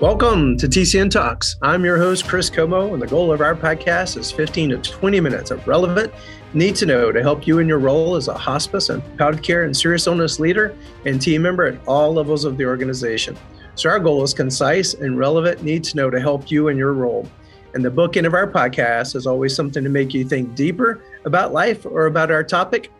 Welcome 0.00 0.56
to 0.58 0.68
TCN 0.68 1.10
Talks. 1.10 1.56
I'm 1.60 1.84
your 1.84 1.98
host, 1.98 2.28
Chris 2.28 2.48
Comeaux, 2.48 2.92
and 2.92 3.02
the 3.02 3.06
goal 3.08 3.32
of 3.32 3.40
our 3.40 3.56
podcast 3.56 4.16
is 4.16 4.30
15 4.30 4.70
to 4.70 4.78
20 4.78 5.18
minutes 5.18 5.50
of 5.50 5.66
relevant, 5.66 6.12
need 6.54 6.76
to 6.76 6.86
know 6.86 7.10
to 7.10 7.20
help 7.20 7.48
you 7.48 7.58
in 7.58 7.66
your 7.66 7.80
role 7.80 8.14
as 8.14 8.28
a 8.28 8.38
hospice 8.38 8.90
and 8.90 9.02
palliative 9.18 9.42
care 9.42 9.64
and 9.64 9.76
serious 9.76 10.06
illness 10.06 10.38
leader 10.38 10.76
and 11.04 11.20
team 11.20 11.42
member 11.42 11.64
at 11.64 11.84
all 11.88 12.12
levels 12.12 12.44
of 12.44 12.56
the 12.56 12.64
organization. 12.64 13.36
So, 13.74 13.90
our 13.90 13.98
goal 13.98 14.22
is 14.22 14.32
concise 14.32 14.94
and 14.94 15.18
relevant, 15.18 15.64
need 15.64 15.82
to 15.84 15.96
know 15.96 16.10
to 16.10 16.20
help 16.20 16.48
you 16.48 16.68
in 16.68 16.76
your 16.76 16.92
role. 16.92 17.28
And 17.74 17.84
the 17.84 17.90
bookend 17.90 18.24
of 18.24 18.34
our 18.34 18.46
podcast 18.46 19.16
is 19.16 19.26
always 19.26 19.52
something 19.52 19.82
to 19.82 19.90
make 19.90 20.14
you 20.14 20.24
think 20.24 20.54
deeper 20.54 21.02
about 21.24 21.52
life 21.52 21.84
or 21.84 22.06
about 22.06 22.30
our 22.30 22.44
topic 22.44 22.92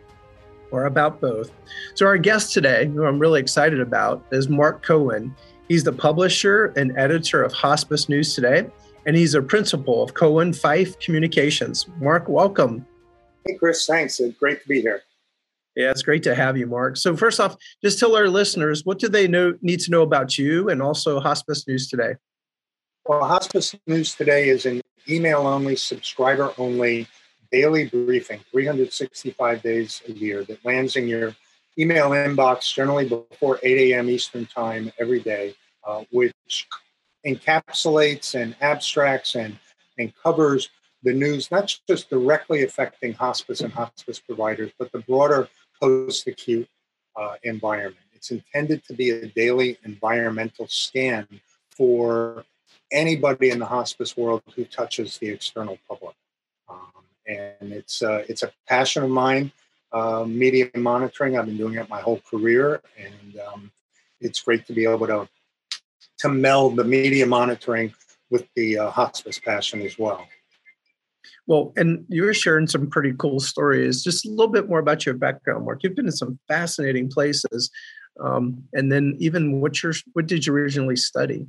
or 0.71 0.83
about 0.83 1.21
both. 1.21 1.49
So, 1.93 2.05
our 2.05 2.17
guest 2.17 2.53
today, 2.53 2.87
who 2.87 3.05
I'm 3.05 3.19
really 3.19 3.39
excited 3.39 3.79
about, 3.79 4.25
is 4.33 4.49
Mark 4.49 4.85
Cohen. 4.85 5.33
He's 5.69 5.83
the 5.83 5.93
publisher 5.93 6.73
and 6.75 6.97
editor 6.97 7.43
of 7.43 7.53
Hospice 7.53 8.09
News 8.09 8.33
Today, 8.33 8.65
and 9.05 9.15
he's 9.15 9.35
a 9.35 9.41
principal 9.41 10.01
of 10.01 10.15
Cohen 10.15 10.51
Fyfe 10.51 10.99
Communications. 10.99 11.87
Mark, 11.99 12.27
welcome. 12.27 12.87
Hey, 13.45 13.53
Chris, 13.53 13.85
thanks. 13.85 14.19
It's 14.19 14.35
great 14.39 14.63
to 14.63 14.67
be 14.67 14.81
here. 14.81 15.03
Yeah, 15.75 15.91
it's 15.91 16.01
great 16.01 16.23
to 16.23 16.33
have 16.33 16.57
you, 16.57 16.65
Mark. 16.65 16.97
So, 16.97 17.15
first 17.15 17.39
off, 17.39 17.55
just 17.83 17.99
tell 17.99 18.15
our 18.15 18.27
listeners 18.27 18.83
what 18.83 18.97
do 18.97 19.07
they 19.07 19.27
know, 19.27 19.55
need 19.61 19.79
to 19.81 19.91
know 19.91 20.01
about 20.01 20.39
you 20.39 20.69
and 20.69 20.81
also 20.81 21.19
Hospice 21.19 21.67
News 21.67 21.87
Today? 21.87 22.15
Well, 23.05 23.23
Hospice 23.23 23.75
News 23.85 24.15
Today 24.15 24.49
is 24.49 24.65
an 24.65 24.81
email 25.07 25.45
only, 25.45 25.75
subscriber 25.75 26.51
only 26.57 27.07
daily 27.51 27.85
briefing, 27.85 28.39
365 28.51 29.61
days 29.61 30.01
a 30.07 30.13
year, 30.13 30.43
that 30.45 30.65
lands 30.65 30.95
in 30.95 31.07
your 31.07 31.35
email 31.79 32.09
inbox 32.09 32.73
generally 32.73 33.07
before 33.07 33.59
8 33.63 33.93
a.m. 33.93 34.09
Eastern 34.09 34.45
Time 34.45 34.91
every 34.99 35.19
day, 35.19 35.55
uh, 35.85 36.03
which 36.11 36.67
encapsulates 37.25 38.39
and 38.39 38.55
abstracts 38.61 39.35
and, 39.35 39.57
and 39.97 40.13
covers 40.15 40.69
the 41.03 41.13
news, 41.13 41.49
not 41.51 41.73
just 41.87 42.09
directly 42.09 42.63
affecting 42.63 43.13
hospice 43.13 43.61
and 43.61 43.71
hospice 43.71 44.19
providers, 44.19 44.71
but 44.77 44.91
the 44.91 44.99
broader 44.99 45.47
post 45.81 46.27
acute 46.27 46.67
uh, 47.15 47.35
environment. 47.43 48.05
It's 48.13 48.31
intended 48.31 48.83
to 48.85 48.93
be 48.93 49.11
a 49.11 49.27
daily 49.27 49.77
environmental 49.85 50.67
scan 50.67 51.27
for 51.69 52.43
anybody 52.91 53.49
in 53.49 53.59
the 53.59 53.65
hospice 53.65 54.17
world 54.17 54.43
who 54.55 54.65
touches 54.65 55.17
the 55.17 55.29
external 55.29 55.77
public. 55.87 56.15
Um, 56.67 56.77
and 57.27 57.71
it's, 57.71 58.01
uh, 58.01 58.23
it's 58.27 58.43
a 58.43 58.51
passion 58.67 59.03
of 59.03 59.09
mine 59.09 59.51
uh, 59.91 60.25
media 60.27 60.69
monitoring. 60.75 61.37
I've 61.37 61.45
been 61.45 61.57
doing 61.57 61.75
it 61.75 61.89
my 61.89 62.01
whole 62.01 62.21
career, 62.29 62.81
and 62.97 63.39
um, 63.39 63.71
it's 64.19 64.41
great 64.41 64.65
to 64.67 64.73
be 64.73 64.85
able 64.85 65.07
to 65.07 65.29
to 66.19 66.29
meld 66.29 66.75
the 66.75 66.83
media 66.83 67.25
monitoring 67.25 67.93
with 68.29 68.47
the 68.55 68.77
uh, 68.77 68.89
hospice 68.89 69.39
passion 69.39 69.81
as 69.81 69.97
well. 69.97 70.27
Well, 71.47 71.73
and 71.75 72.05
you 72.09 72.23
were 72.23 72.33
sharing 72.33 72.67
some 72.67 72.87
pretty 72.87 73.13
cool 73.17 73.39
stories. 73.39 74.03
Just 74.03 74.25
a 74.25 74.29
little 74.29 74.49
bit 74.51 74.69
more 74.69 74.79
about 74.79 75.05
your 75.05 75.15
background, 75.15 75.65
Mark. 75.65 75.83
You've 75.83 75.95
been 75.95 76.05
in 76.05 76.11
some 76.11 76.37
fascinating 76.47 77.09
places, 77.09 77.71
um, 78.19 78.63
and 78.73 78.91
then 78.91 79.15
even 79.19 79.59
what 79.59 79.81
your 79.81 79.93
what 80.13 80.27
did 80.27 80.45
you 80.45 80.53
originally 80.53 80.95
study? 80.95 81.47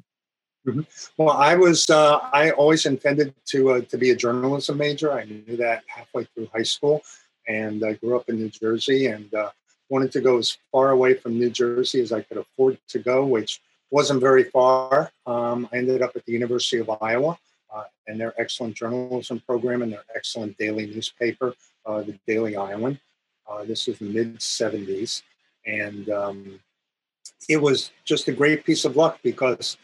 Mm-hmm. 0.67 0.81
Well, 1.19 1.31
I 1.31 1.55
was 1.55 1.91
uh, 1.91 2.17
I 2.33 2.51
always 2.53 2.87
intended 2.87 3.35
to 3.47 3.73
uh, 3.73 3.81
to 3.83 3.99
be 3.99 4.11
a 4.11 4.17
journalism 4.17 4.79
major. 4.79 5.13
I 5.13 5.25
knew 5.25 5.57
that 5.59 5.83
halfway 5.87 6.25
through 6.25 6.49
high 6.55 6.63
school, 6.63 7.03
and 7.47 7.85
I 7.85 7.95
grew 7.95 8.17
up 8.17 8.29
in 8.31 8.37
New 8.37 8.49
Jersey 8.49 9.07
and 9.07 9.33
uh, 9.35 9.51
wanted 9.91 10.13
to 10.13 10.23
go 10.23 10.39
as 10.39 10.57
far 10.73 10.91
away 10.91 11.13
from 11.15 11.39
New 11.39 11.51
Jersey 11.51 12.01
as 12.01 12.11
I 12.11 12.23
could 12.23 12.39
afford 12.39 12.79
to 12.89 12.99
go, 13.01 13.27
which 13.27 13.61
wasn't 13.91 14.21
very 14.21 14.45
far. 14.45 15.11
Um, 15.27 15.69
I 15.73 15.79
ended 15.79 16.03
up 16.03 16.13
at 16.15 16.25
the 16.25 16.33
University 16.33 16.79
of 16.79 16.91
Iowa 17.03 17.39
uh, 17.75 17.85
and 18.07 18.21
their 18.21 18.35
excellent 18.41 18.75
journalism 18.75 19.41
program 19.47 19.83
and 19.83 19.93
their 19.93 20.05
excellent 20.15 20.57
daily 20.59 20.87
newspaper, 20.87 21.55
uh, 21.87 22.03
the 22.03 22.19
Daily 22.27 22.57
Iowan. 22.57 22.99
Uh, 23.49 23.65
this 23.65 23.87
was 23.87 23.99
the 23.99 24.07
mid 24.07 24.39
70s. 24.39 25.23
And 25.67 26.09
um, 26.09 26.61
it 27.49 27.61
was 27.61 27.91
just 28.05 28.29
a 28.29 28.33
great 28.33 28.65
piece 28.65 28.85
of 28.85 28.97
luck 28.97 29.19
because 29.23 29.77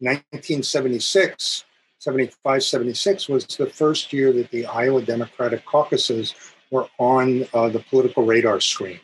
1976, 0.00 1.64
75, 1.98 2.62
76 2.62 3.28
was 3.28 3.44
the 3.46 3.66
first 3.66 4.12
year 4.12 4.32
that 4.32 4.50
the 4.50 4.66
Iowa 4.66 5.02
Democratic 5.02 5.64
caucuses 5.66 6.34
were 6.70 6.88
on 6.98 7.46
uh, 7.52 7.68
the 7.68 7.80
political 7.90 8.24
radar 8.24 8.60
screen. 8.60 9.00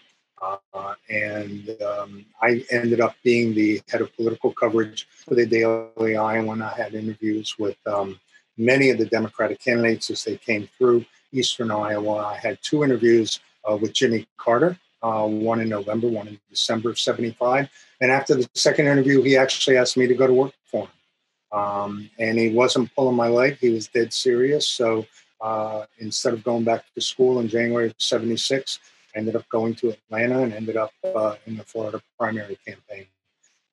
Uh, 0.74 0.94
and 1.08 1.76
um, 1.82 2.24
I 2.42 2.64
ended 2.70 3.00
up 3.00 3.14
being 3.22 3.54
the 3.54 3.80
head 3.88 4.00
of 4.00 4.14
political 4.16 4.52
coverage 4.52 5.08
for 5.26 5.34
the 5.34 5.46
Daily 5.46 6.16
Iowan. 6.16 6.62
I 6.62 6.74
had 6.74 6.94
interviews 6.94 7.56
with 7.58 7.76
um, 7.86 8.18
many 8.56 8.90
of 8.90 8.98
the 8.98 9.06
Democratic 9.06 9.60
candidates 9.60 10.10
as 10.10 10.24
they 10.24 10.36
came 10.36 10.68
through 10.78 11.04
Eastern 11.32 11.70
Iowa. 11.70 12.16
I 12.18 12.36
had 12.36 12.58
two 12.62 12.84
interviews 12.84 13.40
uh, 13.68 13.76
with 13.76 13.92
Jimmy 13.92 14.26
Carter, 14.36 14.78
uh, 15.02 15.26
one 15.26 15.60
in 15.60 15.68
November, 15.68 16.08
one 16.08 16.28
in 16.28 16.40
December 16.50 16.90
of 16.90 16.98
75. 16.98 17.68
And 18.00 18.10
after 18.10 18.34
the 18.34 18.48
second 18.54 18.86
interview, 18.86 19.22
he 19.22 19.36
actually 19.36 19.76
asked 19.76 19.96
me 19.96 20.06
to 20.06 20.14
go 20.14 20.26
to 20.26 20.32
work 20.32 20.52
for 20.64 20.84
him. 20.84 21.58
Um, 21.58 22.10
and 22.18 22.38
he 22.38 22.50
wasn't 22.50 22.94
pulling 22.94 23.16
my 23.16 23.28
leg, 23.28 23.58
he 23.58 23.70
was 23.70 23.88
dead 23.88 24.12
serious. 24.12 24.68
So 24.68 25.06
uh, 25.40 25.86
instead 25.98 26.34
of 26.34 26.44
going 26.44 26.64
back 26.64 26.84
to 26.94 27.00
school 27.00 27.40
in 27.40 27.48
January 27.48 27.86
of 27.86 27.94
76, 27.98 28.78
I 28.78 28.95
ended 29.16 29.36
up 29.36 29.48
going 29.48 29.74
to 29.76 29.90
Atlanta 29.90 30.42
and 30.42 30.52
ended 30.52 30.76
up 30.76 30.92
uh, 31.04 31.34
in 31.46 31.56
the 31.56 31.64
Florida 31.64 32.00
primary 32.18 32.58
campaign 32.66 33.06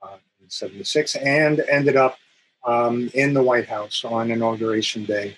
uh, 0.01 0.17
in 0.41 0.49
76 0.49 1.15
and 1.15 1.59
ended 1.69 1.97
up 1.97 2.17
um, 2.65 3.09
in 3.13 3.33
the 3.33 3.43
White 3.43 3.67
House 3.67 4.05
on 4.05 4.31
Inauguration 4.31 5.05
Day 5.05 5.35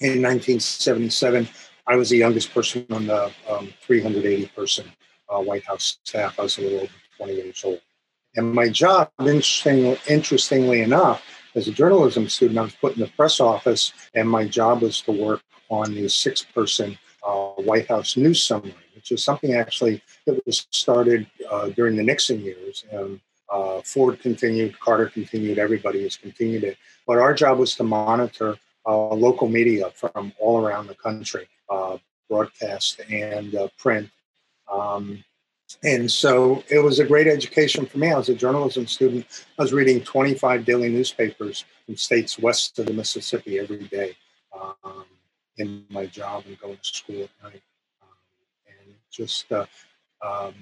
in 0.00 0.22
1977. 0.22 1.48
I 1.86 1.96
was 1.96 2.10
the 2.10 2.18
youngest 2.18 2.52
person 2.52 2.84
on 2.90 3.06
the 3.06 3.32
um, 3.48 3.72
380 3.82 4.46
person 4.48 4.86
uh, 5.28 5.40
White 5.40 5.64
House 5.64 5.98
staff. 6.04 6.38
I 6.38 6.42
was 6.42 6.58
a 6.58 6.62
little 6.62 6.80
over 6.80 6.92
20 7.16 7.34
years 7.34 7.62
old. 7.64 7.80
And 8.36 8.52
my 8.52 8.68
job, 8.68 9.10
interesting, 9.20 9.96
interestingly 10.08 10.82
enough, 10.82 11.24
as 11.54 11.66
a 11.66 11.72
journalism 11.72 12.28
student, 12.28 12.58
I 12.58 12.62
was 12.62 12.74
put 12.74 12.94
in 12.94 13.00
the 13.00 13.10
press 13.16 13.40
office, 13.40 13.92
and 14.14 14.28
my 14.28 14.46
job 14.46 14.82
was 14.82 15.00
to 15.02 15.12
work 15.12 15.42
on 15.70 15.94
the 15.94 16.08
six 16.08 16.42
person 16.42 16.98
uh, 17.26 17.50
White 17.62 17.88
House 17.88 18.16
news 18.16 18.42
summary, 18.42 18.74
which 19.10 19.20
something 19.20 19.54
actually 19.54 20.02
that 20.26 20.44
was 20.46 20.66
started 20.70 21.26
uh, 21.50 21.68
during 21.70 21.96
the 21.96 22.02
Nixon 22.02 22.40
years. 22.40 22.84
And 22.90 23.20
uh, 23.50 23.80
Ford 23.82 24.20
continued, 24.20 24.78
Carter 24.80 25.06
continued, 25.06 25.58
everybody 25.58 26.02
has 26.02 26.16
continued 26.16 26.64
it. 26.64 26.76
But 27.06 27.18
our 27.18 27.34
job 27.34 27.58
was 27.58 27.74
to 27.76 27.84
monitor 27.84 28.56
uh, 28.86 29.14
local 29.14 29.48
media 29.48 29.90
from 29.94 30.32
all 30.38 30.64
around 30.64 30.86
the 30.86 30.94
country, 30.94 31.48
uh, 31.68 31.98
broadcast 32.28 33.00
and 33.10 33.54
uh, 33.54 33.68
print. 33.78 34.10
Um, 34.72 35.24
and 35.84 36.10
so 36.10 36.64
it 36.70 36.78
was 36.78 36.98
a 36.98 37.04
great 37.04 37.26
education 37.26 37.84
for 37.84 37.98
me. 37.98 38.10
I 38.10 38.16
was 38.16 38.30
a 38.30 38.34
journalism 38.34 38.86
student. 38.86 39.26
I 39.58 39.62
was 39.62 39.72
reading 39.72 40.00
25 40.00 40.64
daily 40.64 40.88
newspapers 40.88 41.64
from 41.84 41.96
states 41.96 42.38
west 42.38 42.78
of 42.78 42.86
the 42.86 42.94
Mississippi 42.94 43.58
every 43.58 43.84
day. 43.84 44.16
Um, 44.58 45.04
in 45.58 45.84
my 45.90 46.06
job 46.06 46.44
and 46.46 46.58
going 46.58 46.76
to 46.76 46.84
school 46.84 47.24
at 47.24 47.30
night. 47.42 47.62
Just 49.10 49.50
uh, 49.52 49.66
um, 50.24 50.54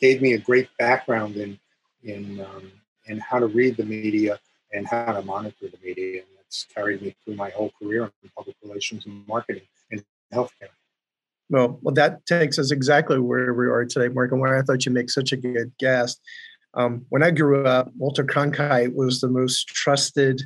gave 0.00 0.20
me 0.22 0.34
a 0.34 0.38
great 0.38 0.68
background 0.78 1.36
in 1.36 1.58
in 2.02 2.40
um, 2.40 2.70
in 3.06 3.18
how 3.18 3.38
to 3.38 3.46
read 3.46 3.76
the 3.76 3.84
media 3.84 4.38
and 4.72 4.86
how 4.86 5.12
to 5.12 5.22
monitor 5.22 5.68
the 5.68 5.78
media, 5.82 6.20
and 6.20 6.28
it's 6.46 6.66
carried 6.74 7.02
me 7.02 7.14
through 7.24 7.36
my 7.36 7.50
whole 7.50 7.72
career 7.80 8.10
in 8.22 8.30
public 8.36 8.56
relations 8.62 9.06
and 9.06 9.26
marketing 9.26 9.62
and 9.90 10.04
healthcare. 10.32 10.70
Well, 11.50 11.78
well, 11.82 11.94
that 11.94 12.26
takes 12.26 12.58
us 12.58 12.70
exactly 12.70 13.18
where 13.18 13.54
we 13.54 13.66
are 13.66 13.84
today, 13.86 14.08
Mark, 14.08 14.32
and 14.32 14.40
why 14.40 14.58
I 14.58 14.62
thought 14.62 14.84
you 14.84 14.92
make 14.92 15.08
such 15.08 15.32
a 15.32 15.36
good 15.36 15.72
guest. 15.78 16.20
Um, 16.74 17.06
when 17.08 17.22
I 17.22 17.30
grew 17.30 17.64
up, 17.64 17.90
Walter 17.96 18.24
Cronkite 18.24 18.94
was 18.94 19.20
the 19.20 19.28
most 19.28 19.68
trusted 19.68 20.42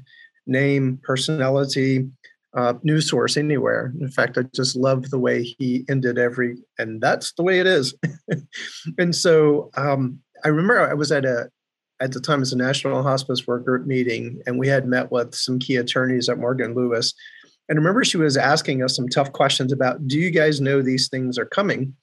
name, 0.47 1.01
personality, 1.03 2.09
uh, 2.55 2.75
news 2.83 3.09
source 3.09 3.37
anywhere. 3.37 3.93
In 4.01 4.09
fact, 4.09 4.37
I 4.37 4.43
just 4.55 4.77
love 4.77 5.11
the 5.11 5.19
way 5.19 5.43
he 5.43 5.85
ended 5.89 6.19
every, 6.19 6.59
and 6.79 7.01
that's 7.01 7.33
the 7.33 7.43
way 7.43 7.61
it 7.61 7.67
is. 7.67 7.95
and 8.99 9.15
so 9.15 9.71
um, 9.77 10.19
I 10.45 10.49
remember 10.49 10.81
I 10.81 10.95
was 10.95 11.13
at 11.13 11.25
a, 11.25 11.49
at 12.01 12.13
the 12.13 12.21
time 12.21 12.43
as 12.43 12.53
a 12.53 12.57
national 12.57 13.03
hospice 13.03 13.47
worker 13.47 13.79
meeting, 13.87 14.43
and 14.47 14.59
we 14.59 14.69
had 14.69 14.87
met 14.87 15.11
with 15.11 15.35
some 15.35 15.59
key 15.59 15.77
attorneys 15.77 16.29
at 16.29 16.39
Morgan 16.39 16.75
Lewis. 16.75 17.15
And 17.69 17.79
I 17.79 17.81
remember 17.81 18.05
she 18.05 18.17
was 18.17 18.37
asking 18.37 18.83
us 18.83 18.97
some 18.97 19.09
tough 19.09 19.33
questions 19.33 19.73
about, 19.73 20.07
do 20.07 20.19
you 20.19 20.31
guys 20.31 20.61
know 20.61 20.83
these 20.83 21.09
things 21.09 21.39
are 21.39 21.47
coming? 21.47 21.95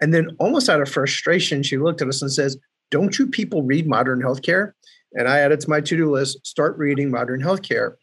And 0.00 0.14
then 0.14 0.36
almost 0.38 0.68
out 0.68 0.80
of 0.80 0.88
frustration, 0.88 1.62
she 1.62 1.78
looked 1.78 2.02
at 2.02 2.08
us 2.08 2.22
and 2.22 2.30
says, 2.30 2.56
don't 2.90 3.18
you 3.18 3.26
people 3.26 3.62
read 3.62 3.86
modern 3.86 4.20
healthcare? 4.20 4.72
And 5.14 5.26
I 5.26 5.38
added 5.38 5.60
to 5.60 5.70
my 5.70 5.80
to-do 5.80 6.10
list, 6.10 6.46
start 6.46 6.76
reading 6.76 7.10
modern 7.10 7.40
healthcare. 7.40 7.94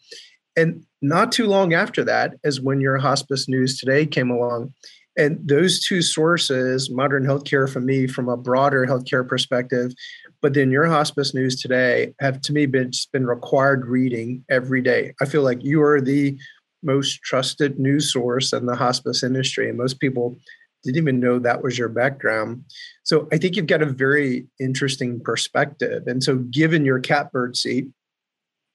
And 0.55 0.85
not 1.01 1.31
too 1.31 1.47
long 1.47 1.73
after 1.73 2.03
that 2.05 2.35
is 2.43 2.61
when 2.61 2.81
your 2.81 2.97
hospice 2.97 3.47
news 3.47 3.79
today 3.79 4.05
came 4.05 4.29
along. 4.29 4.73
And 5.17 5.39
those 5.47 5.85
two 5.85 6.01
sources, 6.01 6.89
modern 6.89 7.23
healthcare 7.23 7.71
for 7.71 7.79
me 7.79 8.05
from 8.07 8.27
a 8.27 8.35
broader 8.35 8.85
healthcare 8.85 9.27
perspective, 9.27 9.93
but 10.41 10.53
then 10.53 10.71
your 10.71 10.85
hospice 10.85 11.33
news 11.33 11.61
today 11.61 12.13
have 12.19 12.41
to 12.41 12.53
me 12.53 12.65
been 12.65 12.91
been 13.13 13.25
required 13.25 13.85
reading 13.85 14.43
every 14.49 14.81
day. 14.81 15.13
I 15.21 15.25
feel 15.25 15.41
like 15.41 15.63
you 15.63 15.81
are 15.81 16.01
the 16.01 16.37
most 16.83 17.21
trusted 17.23 17.79
news 17.79 18.11
source 18.11 18.51
in 18.51 18.65
the 18.65 18.75
hospice 18.75 19.23
industry, 19.23 19.69
and 19.69 19.77
most 19.77 19.99
people 19.99 20.37
didn't 20.83 20.97
even 20.97 21.19
know 21.19 21.39
that 21.39 21.63
was 21.63 21.77
your 21.77 21.89
background. 21.89 22.63
So 23.03 23.27
I 23.31 23.37
think 23.37 23.55
you've 23.55 23.67
got 23.67 23.81
a 23.81 23.87
very 23.87 24.45
interesting 24.59 25.19
perspective. 25.19 26.03
And 26.05 26.23
so, 26.23 26.37
given 26.37 26.85
your 26.85 26.99
catbird 26.99 27.57
seat 27.57 27.87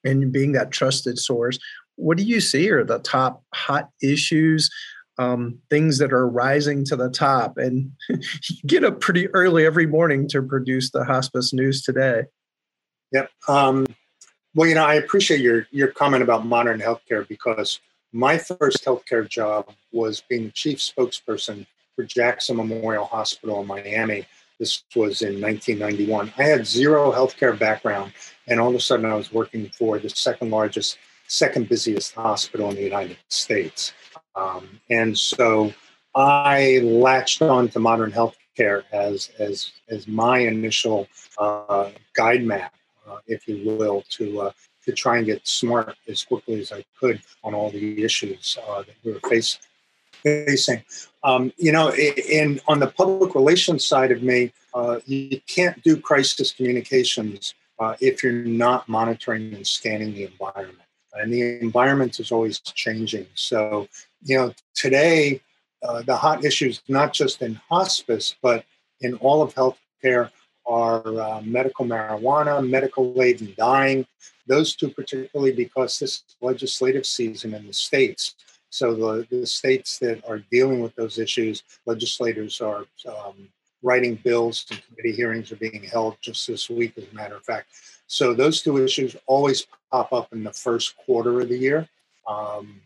and 0.05 0.33
being 0.33 0.53
that 0.53 0.71
trusted 0.71 1.19
source, 1.19 1.59
what 1.97 2.17
do 2.17 2.23
you 2.23 2.41
see 2.41 2.71
are 2.71 2.85
the 2.85 2.99
top 2.99 3.43
hot 3.53 3.91
issues 4.03 4.71
um, 5.21 5.59
things 5.69 5.99
that 5.99 6.15
are 6.15 6.27
rising 6.27 6.83
to 6.87 6.97
the 6.97 7.11
top. 7.11 7.59
And 7.59 7.93
you 8.09 8.57
get 8.67 8.85
up 8.85 9.01
pretty 9.01 9.29
early 9.29 9.67
every 9.67 9.87
morning 9.87 10.27
to 10.29 10.43
produce 10.43 10.91
the 10.91 11.05
hospice 11.05 11.53
news 11.53 11.83
today. 11.83 12.23
Yep. 13.13 13.31
Um, 13.47 13.87
well, 14.55 14.67
you 14.67 14.75
know, 14.75 14.85
I 14.85 14.95
appreciate 14.95 15.41
your 15.41 15.67
your 15.71 15.89
comment 15.89 16.23
about 16.23 16.47
modern 16.47 16.81
healthcare 16.81 17.29
because 17.29 17.81
my 18.13 18.39
first 18.39 18.85
healthcare 18.85 19.29
job 19.29 19.71
was 19.93 20.23
being 20.29 20.51
chief 20.53 20.79
spokesperson 20.79 21.67
for 21.95 22.05
Jackson 22.05 22.57
Memorial 22.57 23.05
Hospital 23.05 23.61
in 23.61 23.67
Miami. 23.67 24.27
This 24.61 24.85
was 24.95 25.23
in 25.23 25.41
1991. 25.41 26.35
I 26.37 26.43
had 26.43 26.67
zero 26.67 27.11
healthcare 27.11 27.59
background, 27.59 28.13
and 28.47 28.61
all 28.61 28.69
of 28.69 28.75
a 28.75 28.81
sudden, 28.81 29.07
I 29.07 29.15
was 29.15 29.33
working 29.33 29.71
for 29.71 29.99
the 29.99 30.11
second 30.11 30.51
largest, 30.51 30.99
second 31.27 31.71
busiest 31.71 32.15
hospital 32.15 32.69
in 32.69 32.77
the 32.77 32.83
United 32.83 33.17
States. 33.29 33.95
Um, 34.37 34.69
and 34.91 35.17
so 35.17 35.73
I 36.15 36.81
latched 36.83 37.41
on 37.41 37.71
to 37.71 37.79
modern 37.81 38.13
healthcare 38.13 38.85
as, 38.93 39.31
as, 39.39 39.73
as 39.89 40.07
my 40.07 40.41
initial 40.41 41.09
uh, 41.39 41.89
guide 42.13 42.45
map, 42.45 42.75
uh, 43.09 43.17
if 43.27 43.49
you 43.49 43.65
will, 43.65 44.05
to, 44.11 44.43
uh, 44.43 44.53
to 44.85 44.93
try 44.93 45.17
and 45.17 45.25
get 45.25 45.49
smart 45.49 45.97
as 46.07 46.23
quickly 46.23 46.61
as 46.61 46.71
I 46.71 46.85
could 46.99 47.23
on 47.43 47.55
all 47.55 47.71
the 47.71 48.05
issues 48.05 48.59
uh, 48.69 48.83
that 48.83 48.95
we 49.05 49.13
were 49.13 49.21
facing. 49.21 49.63
Facing, 50.23 50.83
um, 51.25 51.53
you 51.57 51.73
know, 51.73 51.93
in 51.95 52.61
on 52.69 52.81
the 52.81 52.89
public 52.89 53.35
relations 53.35 53.87
side 53.87 54.11
of 54.11 54.23
me, 54.23 54.53
uh, 54.75 55.01
you 55.07 55.41
can't 55.47 55.83
do 55.83 55.97
crisis 55.97 56.53
communications 56.53 57.55
uh, 57.79 57.97
if 58.01 58.23
you're 58.23 58.33
not 58.33 58.89
monitoring 58.89 59.55
and 59.55 59.67
scanning 59.67 60.13
the 60.15 60.25
environment 60.25 60.79
and 61.15 61.33
the 61.33 61.61
environment 61.61 62.21
is 62.21 62.31
always 62.33 62.61
changing. 62.61 63.27
So 63.35 63.89
you 64.23 64.37
know, 64.37 64.55
today, 64.75 65.41
uh, 65.83 66.03
the 66.03 66.17
hot 66.17 66.45
issues, 66.45 66.83
not 66.89 67.13
just 67.13 67.43
in 67.43 67.55
hospice, 67.69 68.35
but 68.43 68.65
in 69.01 69.15
all 69.17 69.43
of 69.43 69.55
healthcare, 69.55 70.31
are 70.67 71.21
uh, 71.21 71.41
medical 71.43 71.85
marijuana, 71.87 72.67
medical 72.69 73.21
aid 73.21 73.41
and 73.41 73.57
dying. 73.57 74.07
Those 74.47 74.77
two, 74.77 74.91
particularly 74.91 75.53
because 75.53 75.99
this 75.99 76.23
legislative 76.41 77.07
season 77.07 77.55
in 77.55 77.67
the 77.67 77.73
states. 77.73 78.35
So, 78.71 78.95
the, 78.95 79.27
the 79.31 79.47
states 79.47 79.99
that 79.99 80.25
are 80.29 80.39
dealing 80.51 80.81
with 80.81 80.95
those 80.95 81.19
issues, 81.19 81.65
legislators 81.87 82.61
are 82.61 82.87
um, 83.07 83.49
writing 83.83 84.15
bills 84.15 84.65
and 84.71 84.81
committee 84.87 85.13
hearings 85.13 85.51
are 85.51 85.57
being 85.57 85.83
held 85.83 86.17
just 86.21 86.47
this 86.47 86.71
week, 86.71 86.95
as 86.97 87.05
a 87.11 87.15
matter 87.15 87.35
of 87.35 87.45
fact. 87.45 87.69
So, 88.07 88.33
those 88.33 88.63
two 88.63 88.83
issues 88.83 89.17
always 89.27 89.67
pop 89.91 90.13
up 90.13 90.33
in 90.33 90.45
the 90.45 90.53
first 90.53 90.97
quarter 90.99 91.41
of 91.41 91.49
the 91.49 91.59
year. 91.59 91.89
Um, 92.29 92.81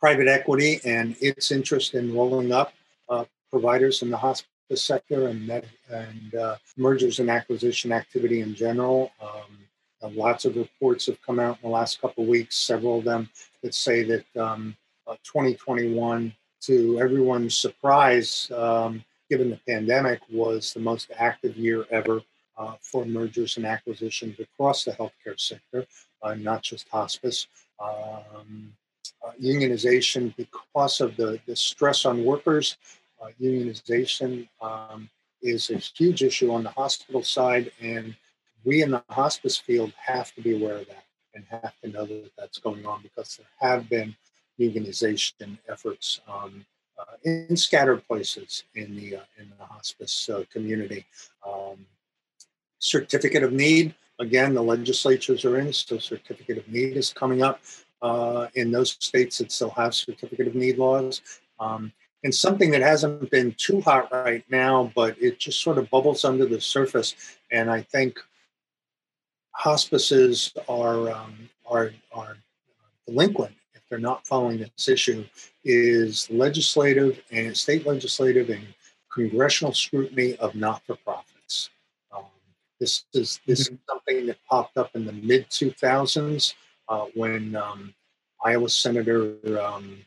private 0.00 0.26
equity 0.26 0.80
and 0.86 1.16
its 1.20 1.50
interest 1.50 1.94
in 1.94 2.14
rolling 2.14 2.50
up 2.52 2.72
uh, 3.10 3.26
providers 3.50 4.00
in 4.00 4.08
the 4.08 4.16
hospice 4.16 4.48
sector 4.76 5.28
and, 5.28 5.50
and 5.90 6.34
uh, 6.34 6.56
mergers 6.78 7.18
and 7.20 7.28
acquisition 7.28 7.92
activity 7.92 8.40
in 8.40 8.54
general. 8.54 9.10
Um, 9.20 10.14
lots 10.14 10.44
of 10.46 10.56
reports 10.56 11.06
have 11.06 11.20
come 11.20 11.40
out 11.40 11.58
in 11.62 11.68
the 11.68 11.74
last 11.74 12.00
couple 12.00 12.22
of 12.22 12.28
weeks, 12.28 12.56
several 12.56 12.98
of 12.98 13.04
them 13.04 13.28
that 13.62 13.74
say 13.74 14.02
that 14.04 14.36
um, 14.36 14.76
uh, 15.06 15.14
2021, 15.24 16.32
to 16.60 17.00
everyone's 17.00 17.56
surprise, 17.56 18.50
um, 18.54 19.04
given 19.30 19.50
the 19.50 19.60
pandemic, 19.66 20.20
was 20.30 20.72
the 20.72 20.80
most 20.80 21.10
active 21.16 21.56
year 21.56 21.86
ever 21.90 22.20
uh, 22.56 22.74
for 22.80 23.04
mergers 23.04 23.56
and 23.56 23.66
acquisitions 23.66 24.38
across 24.40 24.84
the 24.84 24.92
healthcare 24.92 25.38
sector, 25.38 25.86
uh, 26.22 26.34
not 26.34 26.62
just 26.62 26.88
hospice. 26.88 27.46
Um, 27.80 28.72
uh, 29.24 29.32
unionization 29.42 30.34
because 30.36 31.00
of 31.00 31.16
the, 31.16 31.40
the 31.46 31.56
stress 31.56 32.04
on 32.04 32.24
workers. 32.24 32.76
Uh, 33.20 33.28
unionization 33.40 34.48
um, 34.60 35.08
is 35.42 35.70
a 35.70 35.76
huge 35.76 36.22
issue 36.22 36.52
on 36.52 36.62
the 36.62 36.70
hospital 36.70 37.22
side, 37.22 37.70
and 37.80 38.14
we 38.64 38.82
in 38.82 38.90
the 38.90 39.02
hospice 39.10 39.56
field 39.56 39.92
have 39.96 40.32
to 40.34 40.40
be 40.40 40.54
aware 40.54 40.78
of 40.78 40.86
that 40.86 41.04
and 41.38 41.62
have 41.62 41.78
to 41.82 41.88
know 41.88 42.04
that 42.04 42.30
that's 42.36 42.58
going 42.58 42.84
on 42.84 43.02
because 43.02 43.38
there 43.38 43.70
have 43.70 43.88
been 43.88 44.14
unionization 44.58 45.56
efforts 45.68 46.20
um, 46.28 46.66
uh, 46.98 47.16
in 47.24 47.56
scattered 47.56 48.06
places 48.08 48.64
in 48.74 48.96
the 48.96 49.16
uh, 49.16 49.20
in 49.38 49.46
the 49.58 49.64
hospice 49.64 50.28
uh, 50.28 50.42
community. 50.52 51.06
Um, 51.46 51.86
certificate 52.80 53.44
of 53.44 53.52
need 53.52 53.94
again, 54.18 54.54
the 54.54 54.62
legislatures 54.62 55.44
are 55.44 55.58
in, 55.58 55.72
so 55.72 55.98
certificate 55.98 56.58
of 56.58 56.68
need 56.68 56.96
is 56.96 57.12
coming 57.12 57.42
up 57.42 57.60
uh, 58.02 58.48
in 58.54 58.70
those 58.70 58.96
states 59.00 59.38
that 59.38 59.52
still 59.52 59.70
have 59.70 59.94
certificate 59.94 60.46
of 60.46 60.54
need 60.54 60.78
laws. 60.78 61.22
Um, 61.60 61.92
and 62.24 62.34
something 62.34 62.72
that 62.72 62.82
hasn't 62.82 63.30
been 63.30 63.54
too 63.56 63.80
hot 63.80 64.10
right 64.10 64.44
now, 64.50 64.90
but 64.94 65.16
it 65.22 65.38
just 65.38 65.62
sort 65.62 65.78
of 65.78 65.88
bubbles 65.88 66.24
under 66.24 66.46
the 66.46 66.60
surface. 66.60 67.14
And 67.52 67.70
I 67.70 67.82
think 67.82 68.18
hospices 69.58 70.52
are 70.68 71.10
um, 71.10 71.50
are 71.66 71.90
are 72.14 72.36
delinquent 73.06 73.54
if 73.74 73.82
they're 73.88 73.98
not 73.98 74.26
following 74.26 74.58
this 74.58 74.88
issue. 74.88 75.24
Is 75.64 76.30
legislative 76.30 77.20
and 77.30 77.54
state 77.56 77.86
legislative 77.86 78.48
and 78.48 78.66
congressional 79.12 79.74
scrutiny 79.74 80.36
of 80.36 80.54
not-for-profits. 80.54 81.70
Um, 82.14 82.24
this 82.80 83.04
is 83.12 83.40
this 83.46 83.64
mm-hmm. 83.64 83.74
is 83.74 83.80
something 83.88 84.26
that 84.26 84.38
popped 84.48 84.78
up 84.78 84.90
in 84.94 85.04
the 85.04 85.12
mid 85.12 85.50
2000s 85.50 86.54
uh, 86.88 87.06
when 87.14 87.56
um, 87.56 87.92
Iowa 88.44 88.68
Senator 88.68 89.34
um, 89.60 89.98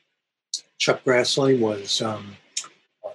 Chuck 0.78 1.04
Grassley 1.04 1.60
was 1.60 2.02
um, 2.02 2.36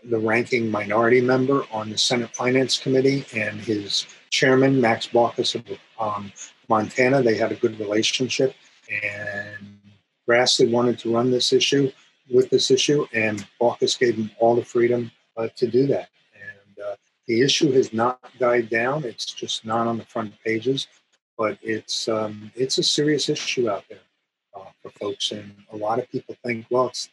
the 0.05 0.19
ranking 0.19 0.71
minority 0.71 1.21
member 1.21 1.65
on 1.73 1.91
the 1.91 1.99
Senate 1.99 2.35
Finance 2.37 2.79
Committee, 2.79 3.25
and 3.35 3.59
his 3.61 4.07
chairman, 4.31 4.81
Max 4.81 5.07
Baucus 5.07 5.55
of 5.55 5.65
um, 5.99 6.33
Montana, 6.69 7.23
they 7.23 7.37
had 7.37 7.53
a 7.53 7.57
good 7.57 7.79
relationship. 7.79 8.55
And 8.91 9.79
Grassley 10.29 10.71
wanted 10.71 10.99
to 11.01 11.15
run 11.15 11.31
this 11.31 11.53
issue 11.53 11.91
with 12.31 12.51
this 12.51 12.71
issue, 12.71 13.07
and 13.13 13.47
Baucus 13.61 13.99
gave 13.99 14.17
him 14.17 14.31
all 14.39 14.57
the 14.57 14.65
freedom 14.65 15.11
uh, 15.37 15.49
to 15.57 15.67
do 15.67 15.87
that. 15.87 16.09
And 16.35 16.85
uh, 16.85 16.97
the 17.27 17.43
issue 17.43 17.71
has 17.73 17.93
not 17.93 18.19
died 18.39 18.69
down, 18.69 19.05
it's 19.05 19.27
just 19.27 19.65
not 19.65 19.87
on 19.87 19.99
the 19.99 20.05
front 20.05 20.35
pages 20.45 20.89
but 21.37 21.59
it's 21.63 22.09
um, 22.09 22.51
it's 22.55 22.79
a 22.79 22.83
serious 22.83 23.29
issue 23.29 23.69
out 23.69 23.85
there 23.89 23.99
uh, 24.55 24.65
for 24.83 24.91
folks, 24.91 25.33
and 25.33 25.55
a 25.73 25.77
lot 25.77 25.99
of 25.99 26.11
people 26.11 26.37
think, 26.45 26.67
well, 26.71 26.89
it's 26.89 27.09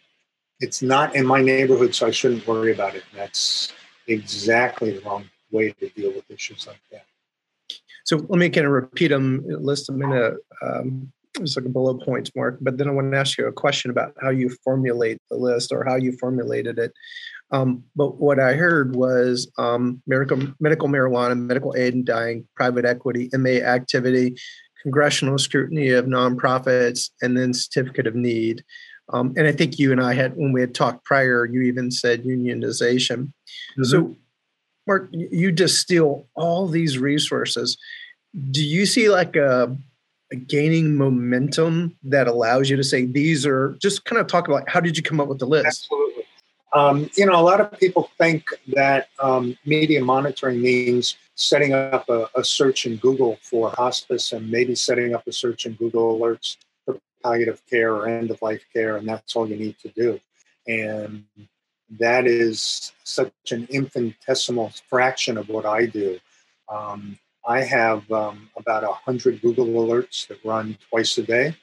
it's 0.59 0.81
not 0.81 1.15
in 1.15 1.25
my 1.25 1.41
neighborhood, 1.41 1.93
so 1.93 2.07
I 2.07 2.11
shouldn't 2.11 2.47
worry 2.47 2.71
about 2.71 2.95
it. 2.95 3.03
That's 3.13 3.73
exactly 4.07 4.91
the 4.91 5.01
wrong 5.01 5.29
way 5.53 5.71
to 5.71 5.89
deal 5.89 6.11
with 6.11 6.29
issues 6.29 6.67
like 6.67 6.81
that. 6.91 7.05
So 8.05 8.17
let 8.17 8.37
me 8.37 8.49
kind 8.49 8.67
of 8.67 8.73
repeat 8.73 9.07
them, 9.07 9.43
list 9.47 9.87
them 9.87 10.01
in 10.01 10.11
a 10.11 10.33
um, 10.61 11.13
it's 11.39 11.55
like 11.55 11.65
a 11.65 11.69
bullet 11.69 12.03
points, 12.05 12.31
Mark. 12.35 12.57
But 12.61 12.77
then 12.77 12.87
I 12.87 12.91
want 12.91 13.11
to 13.11 13.17
ask 13.17 13.37
you 13.37 13.47
a 13.47 13.51
question 13.51 13.89
about 13.89 14.13
how 14.21 14.29
you 14.29 14.49
formulate 14.63 15.17
the 15.29 15.37
list 15.37 15.71
or 15.71 15.83
how 15.83 15.95
you 15.95 16.11
formulated 16.17 16.77
it. 16.77 16.93
Um, 17.51 17.83
but 17.95 18.19
what 18.19 18.39
I 18.39 18.53
heard 18.53 18.95
was 18.95 19.49
um, 19.57 20.01
medical, 20.07 20.39
medical 20.59 20.87
marijuana, 20.87 21.37
medical 21.37 21.75
aid 21.75 21.93
and 21.93 22.05
dying, 22.05 22.47
private 22.55 22.85
equity, 22.85 23.29
MA 23.33 23.61
activity, 23.61 24.35
congressional 24.81 25.37
scrutiny 25.37 25.89
of 25.89 26.05
nonprofits, 26.05 27.09
and 27.21 27.37
then 27.37 27.53
certificate 27.53 28.07
of 28.07 28.15
need. 28.15 28.63
Um, 29.11 29.33
and 29.37 29.47
I 29.47 29.51
think 29.51 29.79
you 29.79 29.91
and 29.91 30.01
I 30.01 30.13
had, 30.13 30.35
when 30.35 30.51
we 30.51 30.61
had 30.61 30.73
talked 30.73 31.03
prior, 31.03 31.45
you 31.45 31.61
even 31.61 31.91
said 31.91 32.23
unionization. 32.23 33.31
Mm-hmm. 33.77 33.83
So, 33.83 34.15
Mark, 34.87 35.09
you 35.11 35.51
distill 35.51 36.27
all 36.35 36.67
these 36.67 36.97
resources. 36.97 37.77
Do 38.51 38.63
you 38.63 38.85
see 38.85 39.09
like 39.09 39.35
a, 39.35 39.75
a 40.31 40.35
gaining 40.35 40.95
momentum 40.95 41.95
that 42.03 42.27
allows 42.27 42.69
you 42.69 42.75
to 42.75 42.83
say 42.83 43.05
these 43.05 43.45
are 43.45 43.77
just 43.81 44.05
kind 44.05 44.19
of 44.19 44.27
talk 44.27 44.47
about 44.47 44.67
how 44.69 44.79
did 44.79 44.97
you 44.97 45.03
come 45.03 45.19
up 45.19 45.27
with 45.27 45.39
the 45.39 45.45
list? 45.45 45.65
Absolutely. 45.67 46.23
Um, 46.73 47.09
you 47.15 47.25
know, 47.25 47.39
a 47.39 47.41
lot 47.43 47.61
of 47.61 47.71
people 47.79 48.09
think 48.17 48.45
that 48.75 49.09
um, 49.19 49.55
media 49.63 50.03
monitoring 50.03 50.59
means 50.61 51.15
setting 51.35 51.73
up 51.73 52.09
a, 52.09 52.27
a, 52.35 52.43
search 52.43 52.87
in 52.87 52.97
Google 52.97 53.37
for 53.43 53.69
hospice 53.69 54.31
and 54.31 54.49
maybe 54.49 54.73
setting 54.73 55.13
up 55.13 55.27
a 55.27 55.31
search 55.31 55.67
in 55.67 55.73
Google 55.73 56.17
Alerts 56.19 56.57
for 56.83 56.97
palliative 57.21 57.61
care 57.69 57.93
or 57.93 58.07
end 58.07 58.31
of 58.31 58.41
life 58.41 58.63
care, 58.73 58.97
and 58.97 59.07
that's 59.07 59.35
all 59.35 59.47
you 59.47 59.55
need 59.55 59.77
to 59.79 59.89
do. 59.89 60.19
And 60.67 61.25
that 61.91 62.25
is 62.27 62.91
such 63.03 63.31
an 63.51 63.67
infinitesimal 63.69 64.71
fraction 64.89 65.37
of 65.37 65.49
what 65.49 65.65
I 65.65 65.85
do. 65.85 66.19
Um, 66.71 67.17
I 67.45 67.61
have 67.61 68.09
um, 68.11 68.49
about 68.57 68.83
100 68.83 69.41
Google 69.41 69.65
alerts 69.65 70.27
that 70.27 70.43
run 70.45 70.77
twice 70.89 71.17
a 71.17 71.23
day. 71.23 71.55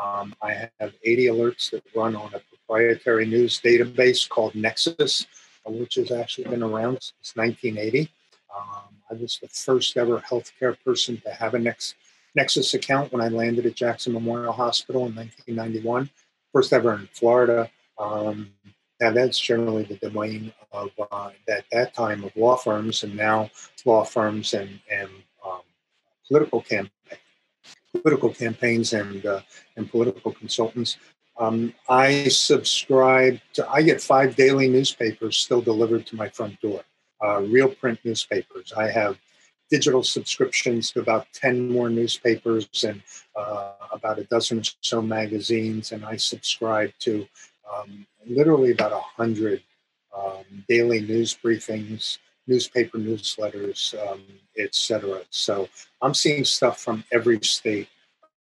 Um, 0.00 0.34
I 0.42 0.68
have 0.80 0.92
80 1.04 1.26
alerts 1.26 1.70
that 1.70 1.82
run 1.94 2.16
on 2.16 2.32
a 2.34 2.40
proprietary 2.40 3.26
news 3.26 3.60
database 3.60 4.28
called 4.28 4.54
Nexis, 4.54 5.26
uh, 5.66 5.70
which 5.70 5.96
has 5.96 6.10
actually 6.10 6.48
been 6.48 6.62
around 6.62 6.94
since 7.02 7.36
1980. 7.36 8.10
Um, 8.54 8.94
I 9.10 9.14
was 9.14 9.38
the 9.40 9.48
first 9.48 9.96
ever 9.96 10.18
healthcare 10.20 10.76
person 10.84 11.20
to 11.24 11.30
have 11.30 11.54
a 11.54 11.58
Nex- 11.58 11.94
Nexis 12.38 12.74
account 12.74 13.12
when 13.12 13.20
I 13.20 13.28
landed 13.28 13.66
at 13.66 13.74
Jackson 13.74 14.12
Memorial 14.12 14.52
Hospital 14.52 15.06
in 15.06 15.14
1991. 15.14 16.10
First 16.52 16.72
ever 16.72 16.94
in 16.94 17.08
Florida. 17.12 17.70
Um, 17.98 18.50
and 19.00 19.16
that's 19.16 19.38
generally 19.38 19.84
the 19.84 19.96
domain 19.96 20.52
of 20.72 20.90
uh, 21.10 21.30
at 21.48 21.64
that 21.72 21.94
time 21.94 22.24
of 22.24 22.36
law 22.36 22.56
firms, 22.56 23.02
and 23.02 23.16
now 23.16 23.50
law 23.84 24.04
firms 24.04 24.54
and 24.54 24.80
and 24.90 25.10
um, 25.44 25.60
political 26.28 26.60
campaign, 26.60 27.18
political 27.92 28.32
campaigns 28.32 28.92
and 28.92 29.26
uh, 29.26 29.40
and 29.76 29.90
political 29.90 30.32
consultants. 30.32 30.96
Um, 31.36 31.74
I 31.88 32.28
subscribe 32.28 33.40
to. 33.54 33.68
I 33.68 33.82
get 33.82 34.00
five 34.00 34.36
daily 34.36 34.68
newspapers 34.68 35.36
still 35.36 35.60
delivered 35.60 36.06
to 36.06 36.16
my 36.16 36.28
front 36.28 36.60
door. 36.60 36.82
Uh, 37.24 37.40
real 37.40 37.68
print 37.68 37.98
newspapers. 38.04 38.72
I 38.76 38.90
have 38.90 39.18
digital 39.70 40.02
subscriptions 40.02 40.90
to 40.92 41.00
about 41.00 41.26
10 41.32 41.70
more 41.70 41.88
newspapers 41.88 42.68
and 42.86 43.02
uh, 43.34 43.72
about 43.92 44.18
a 44.18 44.24
dozen 44.24 44.60
or 44.60 44.62
so 44.82 45.00
magazines, 45.00 45.92
and 45.92 46.04
I 46.04 46.16
subscribe 46.16 46.92
to 47.00 47.26
um, 47.72 48.06
literally 48.26 48.72
about 48.72 48.92
100 48.92 49.62
um, 50.16 50.44
daily 50.68 51.00
news 51.00 51.36
briefings, 51.36 52.18
newspaper 52.46 52.98
newsletters, 52.98 53.94
um, 54.06 54.22
etc. 54.58 55.22
So 55.30 55.68
I'm 56.02 56.14
seeing 56.14 56.44
stuff 56.44 56.80
from 56.80 57.04
every 57.12 57.40
state 57.42 57.88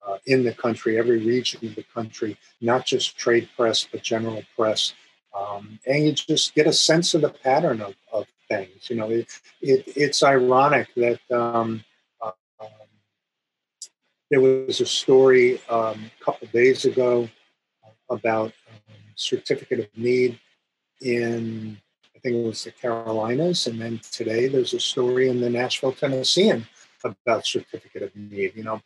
uh, 0.08 0.18
in 0.26 0.44
the 0.44 0.54
country, 0.54 0.98
every 0.98 1.20
region 1.20 1.68
of 1.68 1.76
the 1.76 1.84
country, 1.84 2.38
not 2.62 2.86
just 2.86 3.18
trade 3.18 3.50
press, 3.56 3.88
but 3.92 4.04
general 4.04 4.44
press. 4.56 4.94
Um, 5.38 5.80
and 5.86 6.06
you 6.06 6.14
just 6.14 6.56
get 6.56 6.68
a 6.68 6.74
sense 6.74 7.14
of 7.14 7.22
the 7.22 7.30
pattern 7.30 7.82
of, 7.82 7.96
of 8.12 8.26
things. 8.48 8.90
You 8.90 8.96
know, 8.96 9.10
it, 9.10 9.28
it, 9.62 9.84
it's 9.88 10.24
ironic 10.24 10.88
that 10.96 11.20
um, 11.32 11.84
um, 12.24 12.32
there 14.32 14.42
was 14.42 14.82
a 14.82 14.86
story 14.86 15.62
um, 15.70 16.10
a 16.20 16.24
couple 16.24 16.48
days 16.48 16.86
ago 16.86 17.30
about 18.10 18.54
certificate 19.18 19.80
of 19.80 19.88
need 19.98 20.40
in 21.02 21.78
I 22.16 22.20
think 22.20 22.36
it 22.38 22.48
was 22.48 22.64
the 22.64 22.72
Carolinas, 22.72 23.68
and 23.68 23.80
then 23.80 24.02
today 24.12 24.48
there's 24.48 24.74
a 24.74 24.80
story 24.80 25.30
in 25.30 25.40
the 25.40 25.50
Nashville 25.50 25.92
Tennessean 25.92 26.66
about 27.04 27.46
certificate 27.46 28.02
of 28.02 28.16
need. 28.16 28.54
You 28.56 28.64
know, 28.64 28.82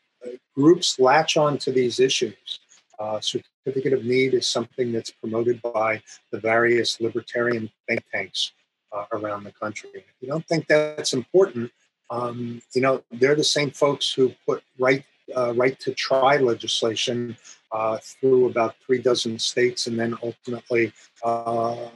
groups 0.54 1.00
latch 1.00 1.38
on 1.38 1.58
to 1.60 1.72
these 1.72 2.00
issues. 2.00 2.60
Uh, 3.00 3.20
certificate 3.22 3.94
of 3.94 4.04
need 4.04 4.34
is 4.34 4.48
something 4.48 4.92
that's 4.92 5.12
promoted 5.12 5.62
by 5.62 6.02
the 6.32 6.40
various 6.40 7.00
libertarian 7.00 7.72
think 7.88 8.04
tanks 8.12 8.52
uh, 8.92 9.06
around 9.14 9.44
the 9.44 9.52
country. 9.52 9.90
If 9.96 10.04
you 10.20 10.28
don't 10.28 10.46
think 10.46 10.68
that's 10.68 11.14
important, 11.14 11.72
um, 12.10 12.62
you 12.74 12.82
know, 12.82 13.02
they're 13.12 13.36
the 13.36 13.44
same 13.44 13.72
folks 13.72 14.12
who 14.12 14.34
put 14.46 14.62
right 14.78 15.04
uh, 15.36 15.54
right 15.56 15.80
to 15.80 15.94
try 15.94 16.36
legislation 16.38 17.38
uh, 17.72 17.98
through 18.02 18.48
about 18.48 18.76
three 18.86 19.02
dozen 19.02 19.40
states 19.40 19.88
and 19.88 19.98
then 20.00 20.18
ultimately 20.24 20.92
uh, 21.24 21.88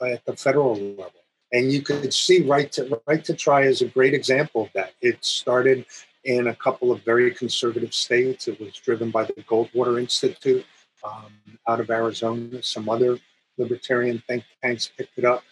at 0.00 0.24
the 0.24 0.36
federal 0.36 0.74
level. 0.74 1.12
And 1.52 1.70
you 1.70 1.82
could 1.82 2.12
see 2.14 2.42
right 2.42 2.72
to 2.72 3.00
right 3.06 3.24
to 3.24 3.34
try 3.34 3.62
is 3.62 3.82
a 3.82 3.86
great 3.86 4.14
example 4.14 4.62
of 4.62 4.72
that. 4.74 4.92
It 5.02 5.22
started 5.24 5.84
in 6.24 6.46
a 6.46 6.54
couple 6.54 6.90
of 6.90 7.02
very 7.04 7.30
conservative 7.32 7.92
states. 7.92 8.48
It 8.48 8.58
was 8.58 8.74
driven 8.74 9.10
by 9.10 9.24
the 9.24 9.34
Goldwater 9.42 10.00
Institute 10.00 10.64
um, 11.04 11.32
out 11.68 11.80
of 11.80 11.90
Arizona. 11.90 12.62
Some 12.62 12.88
other 12.88 13.18
libertarian 13.58 14.22
think 14.26 14.44
tanks 14.62 14.90
picked 14.96 15.18
it 15.18 15.24
up. 15.24 15.42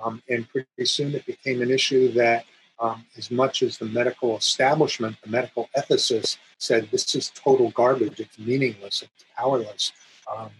Um, 0.00 0.22
and 0.28 0.48
pretty 0.48 0.84
soon 0.84 1.14
it 1.14 1.26
became 1.26 1.60
an 1.60 1.72
issue 1.72 2.12
that 2.12 2.44
um, 2.78 3.04
as 3.16 3.30
much 3.32 3.62
as 3.62 3.78
the 3.78 3.86
medical 3.86 4.36
establishment, 4.36 5.16
the 5.24 5.30
medical 5.30 5.68
ethicists 5.76 6.36
said 6.58 6.88
this 6.90 7.14
is 7.14 7.30
total 7.30 7.70
garbage, 7.70 8.20
it's 8.20 8.38
meaningless, 8.38 9.02
it's 9.02 9.24
powerless. 9.36 9.92
Um, 10.32 10.50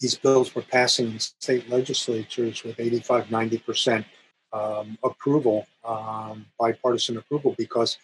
these 0.00 0.16
bills 0.16 0.54
were 0.54 0.62
passing 0.62 1.12
in 1.12 1.18
state 1.18 1.68
legislatures 1.70 2.64
with 2.64 2.80
85, 2.80 3.26
90% 3.26 4.04
um, 4.52 4.98
approval, 5.02 5.66
um, 5.84 6.46
bipartisan 6.58 7.16
approval, 7.16 7.54
because 7.56 7.98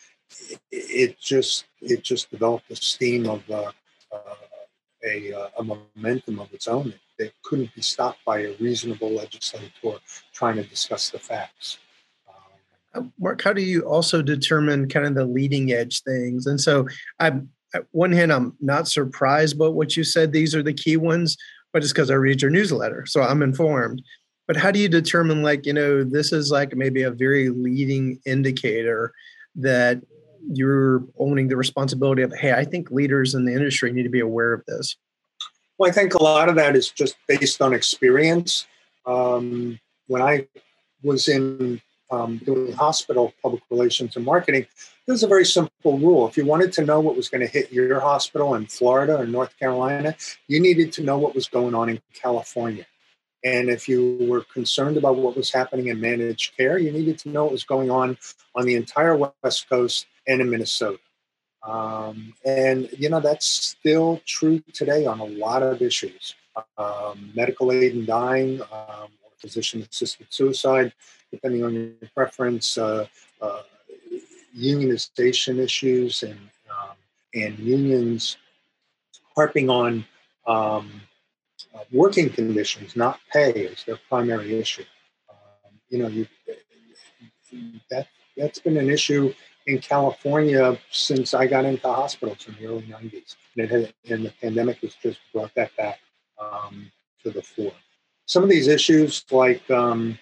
it, 0.48 0.60
it, 0.70 1.20
just 1.20 1.66
it 1.80 2.02
just 2.02 2.30
developed 2.30 2.70
a 2.70 2.76
steam 2.76 3.28
of 3.28 3.42
uh, 3.50 3.72
uh, 4.12 4.34
a, 5.04 5.32
uh, 5.32 5.48
a, 5.58 5.64
momentum 5.64 6.38
of 6.38 6.52
its 6.52 6.68
own 6.68 6.92
that 7.18 7.32
couldn't 7.42 7.74
be 7.74 7.82
stopped 7.82 8.24
by 8.24 8.40
a 8.40 8.56
reasonable 8.60 9.10
legislator 9.10 9.70
trying 10.32 10.56
to 10.56 10.64
discuss 10.64 11.10
the 11.10 11.18
facts. 11.18 11.78
Uh, 12.94 13.02
Mark, 13.18 13.42
how 13.42 13.52
do 13.52 13.62
you 13.62 13.82
also 13.82 14.22
determine 14.22 14.88
kind 14.88 15.06
of 15.06 15.14
the 15.14 15.24
leading 15.24 15.72
edge 15.72 16.02
things? 16.02 16.46
And 16.46 16.60
so, 16.60 16.86
I'm 17.18 17.50
at 17.74 17.84
one 17.92 18.12
hand, 18.12 18.32
I'm 18.32 18.56
not 18.60 18.88
surprised 18.88 19.58
by 19.58 19.68
what 19.68 19.96
you 19.96 20.04
said. 20.04 20.32
These 20.32 20.54
are 20.54 20.62
the 20.62 20.72
key 20.72 20.96
ones, 20.96 21.36
but 21.72 21.82
it's 21.82 21.92
because 21.92 22.10
I 22.10 22.14
read 22.14 22.42
your 22.42 22.50
newsletter, 22.50 23.06
so 23.06 23.22
I'm 23.22 23.42
informed. 23.42 24.02
But 24.48 24.56
how 24.56 24.72
do 24.72 24.80
you 24.80 24.88
determine, 24.88 25.42
like, 25.42 25.66
you 25.66 25.72
know, 25.72 26.02
this 26.02 26.32
is 26.32 26.50
like 26.50 26.74
maybe 26.74 27.02
a 27.02 27.10
very 27.12 27.50
leading 27.50 28.18
indicator 28.26 29.12
that 29.54 30.00
you're 30.52 31.04
owning 31.18 31.48
the 31.48 31.56
responsibility 31.56 32.22
of, 32.22 32.34
hey, 32.34 32.52
I 32.52 32.64
think 32.64 32.90
leaders 32.90 33.34
in 33.34 33.44
the 33.44 33.52
industry 33.52 33.92
need 33.92 34.02
to 34.02 34.08
be 34.08 34.20
aware 34.20 34.52
of 34.52 34.64
this? 34.66 34.96
Well, 35.78 35.88
I 35.88 35.92
think 35.92 36.14
a 36.14 36.22
lot 36.22 36.48
of 36.48 36.56
that 36.56 36.74
is 36.74 36.90
just 36.90 37.14
based 37.28 37.62
on 37.62 37.72
experience. 37.72 38.66
Um, 39.06 39.78
when 40.08 40.22
I 40.22 40.48
was 41.02 41.28
in 41.28 41.80
um, 42.10 42.38
doing 42.38 42.72
hospital 42.72 43.32
public 43.42 43.62
relations 43.70 44.16
and 44.16 44.24
marketing, 44.24 44.66
there's 45.06 45.22
a 45.22 45.28
very 45.28 45.44
simple 45.44 45.98
rule. 45.98 46.28
If 46.28 46.36
you 46.36 46.46
wanted 46.46 46.72
to 46.74 46.84
know 46.84 47.00
what 47.00 47.16
was 47.16 47.28
going 47.28 47.40
to 47.40 47.46
hit 47.46 47.72
your 47.72 48.00
hospital 48.00 48.54
in 48.54 48.66
Florida 48.66 49.16
or 49.18 49.26
North 49.26 49.58
Carolina, 49.58 50.16
you 50.48 50.60
needed 50.60 50.92
to 50.92 51.02
know 51.02 51.18
what 51.18 51.34
was 51.34 51.48
going 51.48 51.74
on 51.74 51.88
in 51.88 52.00
California. 52.14 52.86
And 53.42 53.70
if 53.70 53.88
you 53.88 54.18
were 54.20 54.44
concerned 54.52 54.96
about 54.96 55.16
what 55.16 55.36
was 55.36 55.50
happening 55.50 55.86
in 55.88 56.00
managed 56.00 56.56
care, 56.56 56.78
you 56.78 56.92
needed 56.92 57.18
to 57.20 57.30
know 57.30 57.44
what 57.44 57.52
was 57.52 57.64
going 57.64 57.90
on 57.90 58.18
on 58.54 58.66
the 58.66 58.74
entire 58.74 59.16
West 59.16 59.68
Coast 59.68 60.06
and 60.26 60.40
in 60.40 60.50
Minnesota. 60.50 60.98
Um, 61.62 62.34
and, 62.44 62.88
you 62.98 63.08
know, 63.08 63.20
that's 63.20 63.46
still 63.46 64.20
true 64.26 64.62
today 64.72 65.06
on 65.06 65.20
a 65.20 65.24
lot 65.24 65.62
of 65.62 65.80
issues. 65.82 66.34
Um, 66.76 67.32
medical 67.34 67.72
aid 67.72 67.94
in 67.94 68.04
dying, 68.04 68.60
um, 68.60 69.08
or 69.22 69.30
physician 69.38 69.86
assisted 69.90 70.26
suicide, 70.30 70.92
depending 71.30 71.64
on 71.64 71.74
your 71.74 72.10
preference, 72.14 72.76
uh, 72.78 73.06
uh, 73.40 73.62
unionization 74.56 75.58
issues 75.58 76.22
and 76.22 76.38
um, 76.70 76.96
and 77.34 77.58
unions 77.58 78.36
harping 79.36 79.70
on 79.70 80.04
um, 80.46 80.90
uh, 81.74 81.84
working 81.92 82.28
conditions, 82.28 82.96
not 82.96 83.20
pay, 83.32 83.68
as 83.68 83.84
their 83.84 83.98
primary 84.08 84.58
issue. 84.58 84.84
Um, 85.28 85.72
you 85.88 85.98
know, 85.98 86.08
you, 86.08 86.26
that 87.90 88.06
that's 88.36 88.58
been 88.58 88.76
an 88.76 88.90
issue 88.90 89.32
in 89.66 89.78
California 89.78 90.78
since 90.90 91.34
I 91.34 91.46
got 91.46 91.64
into 91.64 91.86
hospitals 91.86 92.46
in 92.48 92.54
the 92.60 92.66
early 92.66 92.82
'90s, 92.82 93.36
and, 93.56 93.70
had, 93.70 93.94
and 94.08 94.24
the 94.24 94.32
pandemic 94.40 94.78
has 94.78 94.94
just 94.94 95.20
brought 95.32 95.54
that 95.54 95.76
back 95.76 96.00
um, 96.40 96.90
to 97.22 97.30
the 97.30 97.42
fore. 97.42 97.72
Some 98.26 98.42
of 98.42 98.48
these 98.48 98.68
issues, 98.68 99.24
like 99.30 99.68
um, 99.70 100.18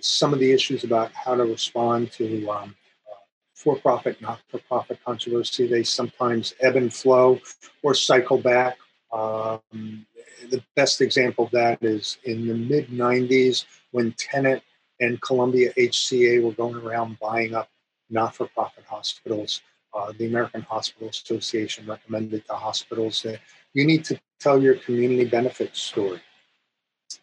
some 0.00 0.32
of 0.32 0.38
the 0.38 0.52
issues 0.52 0.84
about 0.84 1.12
how 1.12 1.34
to 1.34 1.44
respond 1.44 2.12
to 2.12 2.48
um, 2.50 2.74
uh, 3.10 3.16
for-profit, 3.54 4.20
not-for-profit 4.20 4.98
controversy. 5.04 5.66
They 5.66 5.82
sometimes 5.82 6.54
ebb 6.60 6.76
and 6.76 6.92
flow 6.92 7.40
or 7.82 7.94
cycle 7.94 8.38
back. 8.38 8.78
Um, 9.12 10.06
the 10.50 10.62
best 10.76 11.00
example 11.00 11.46
of 11.46 11.50
that 11.50 11.82
is 11.82 12.18
in 12.24 12.46
the 12.46 12.54
mid 12.54 12.88
90s 12.88 13.64
when 13.90 14.12
Tenet 14.12 14.62
and 15.00 15.20
Columbia 15.20 15.72
HCA 15.76 16.42
were 16.42 16.52
going 16.52 16.76
around 16.76 17.18
buying 17.18 17.54
up 17.54 17.68
not-for-profit 18.08 18.84
hospitals. 18.88 19.62
Uh, 19.92 20.12
the 20.18 20.26
American 20.26 20.62
Hospital 20.62 21.08
Association 21.08 21.84
recommended 21.86 22.46
to 22.46 22.54
hospitals 22.54 23.22
that 23.22 23.40
you 23.74 23.84
need 23.84 24.04
to 24.04 24.20
tell 24.38 24.62
your 24.62 24.76
community 24.76 25.24
benefit 25.24 25.74
story. 25.76 26.20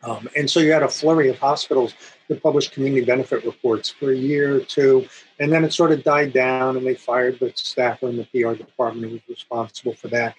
Um, 0.04 0.30
and 0.36 0.50
so 0.50 0.60
you 0.60 0.72
had 0.72 0.84
a 0.84 0.88
flurry 0.88 1.30
of 1.30 1.40
hospitals 1.40 1.94
that 2.28 2.44
published 2.44 2.72
community 2.72 3.06
benefit 3.06 3.46
reports 3.46 3.90
for 3.90 4.12
a 4.12 4.16
year 4.16 4.58
or 4.58 4.60
two, 4.60 5.08
and 5.40 5.52
then 5.52 5.64
it 5.64 5.74
sort 5.74 5.92
of 5.92 6.04
died 6.04 6.34
down, 6.34 6.78
and 6.78 6.86
they 6.86 6.96
fired 6.96 7.40
the 7.40 7.52
staffer 7.56 8.08
in 8.08 8.18
the 8.18 8.26
PR 8.26 8.54
department 8.54 9.08
who 9.08 9.14
was 9.14 9.22
responsible 9.30 9.94
for 9.94 10.08
that. 10.10 10.36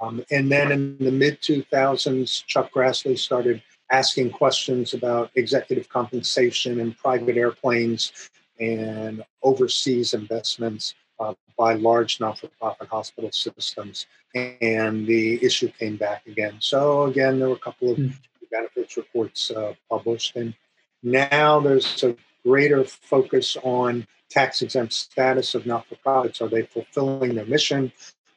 Um, 0.00 0.24
and 0.30 0.50
then 0.50 0.72
in 0.72 0.98
the 0.98 1.12
mid 1.12 1.40
2000s, 1.40 2.44
Chuck 2.46 2.72
Grassley 2.72 3.18
started 3.18 3.62
asking 3.90 4.30
questions 4.30 4.94
about 4.94 5.30
executive 5.34 5.88
compensation 5.88 6.80
and 6.80 6.96
private 6.96 7.36
airplanes 7.36 8.30
and 8.58 9.22
overseas 9.42 10.14
investments 10.14 10.94
uh, 11.20 11.34
by 11.58 11.74
large 11.74 12.18
not-for-profit 12.18 12.88
hospital 12.88 13.30
systems. 13.32 14.06
And 14.34 15.06
the 15.06 15.44
issue 15.44 15.68
came 15.78 15.96
back 15.96 16.26
again. 16.26 16.56
So 16.58 17.04
again, 17.04 17.38
there 17.38 17.48
were 17.48 17.56
a 17.56 17.58
couple 17.58 17.92
of 17.92 17.98
mm. 17.98 18.12
Benefits 18.52 18.96
reports 18.96 19.50
uh, 19.50 19.74
published, 19.90 20.36
and 20.36 20.54
now 21.02 21.58
there's 21.58 22.04
a 22.04 22.14
greater 22.44 22.84
focus 22.84 23.56
on 23.62 24.06
tax 24.30 24.62
exempt 24.62 24.92
status 24.92 25.54
of 25.54 25.66
not 25.66 25.86
for 25.86 25.96
profits. 25.96 26.40
Are 26.40 26.48
they 26.48 26.62
fulfilling 26.62 27.34
their 27.34 27.46
mission? 27.46 27.92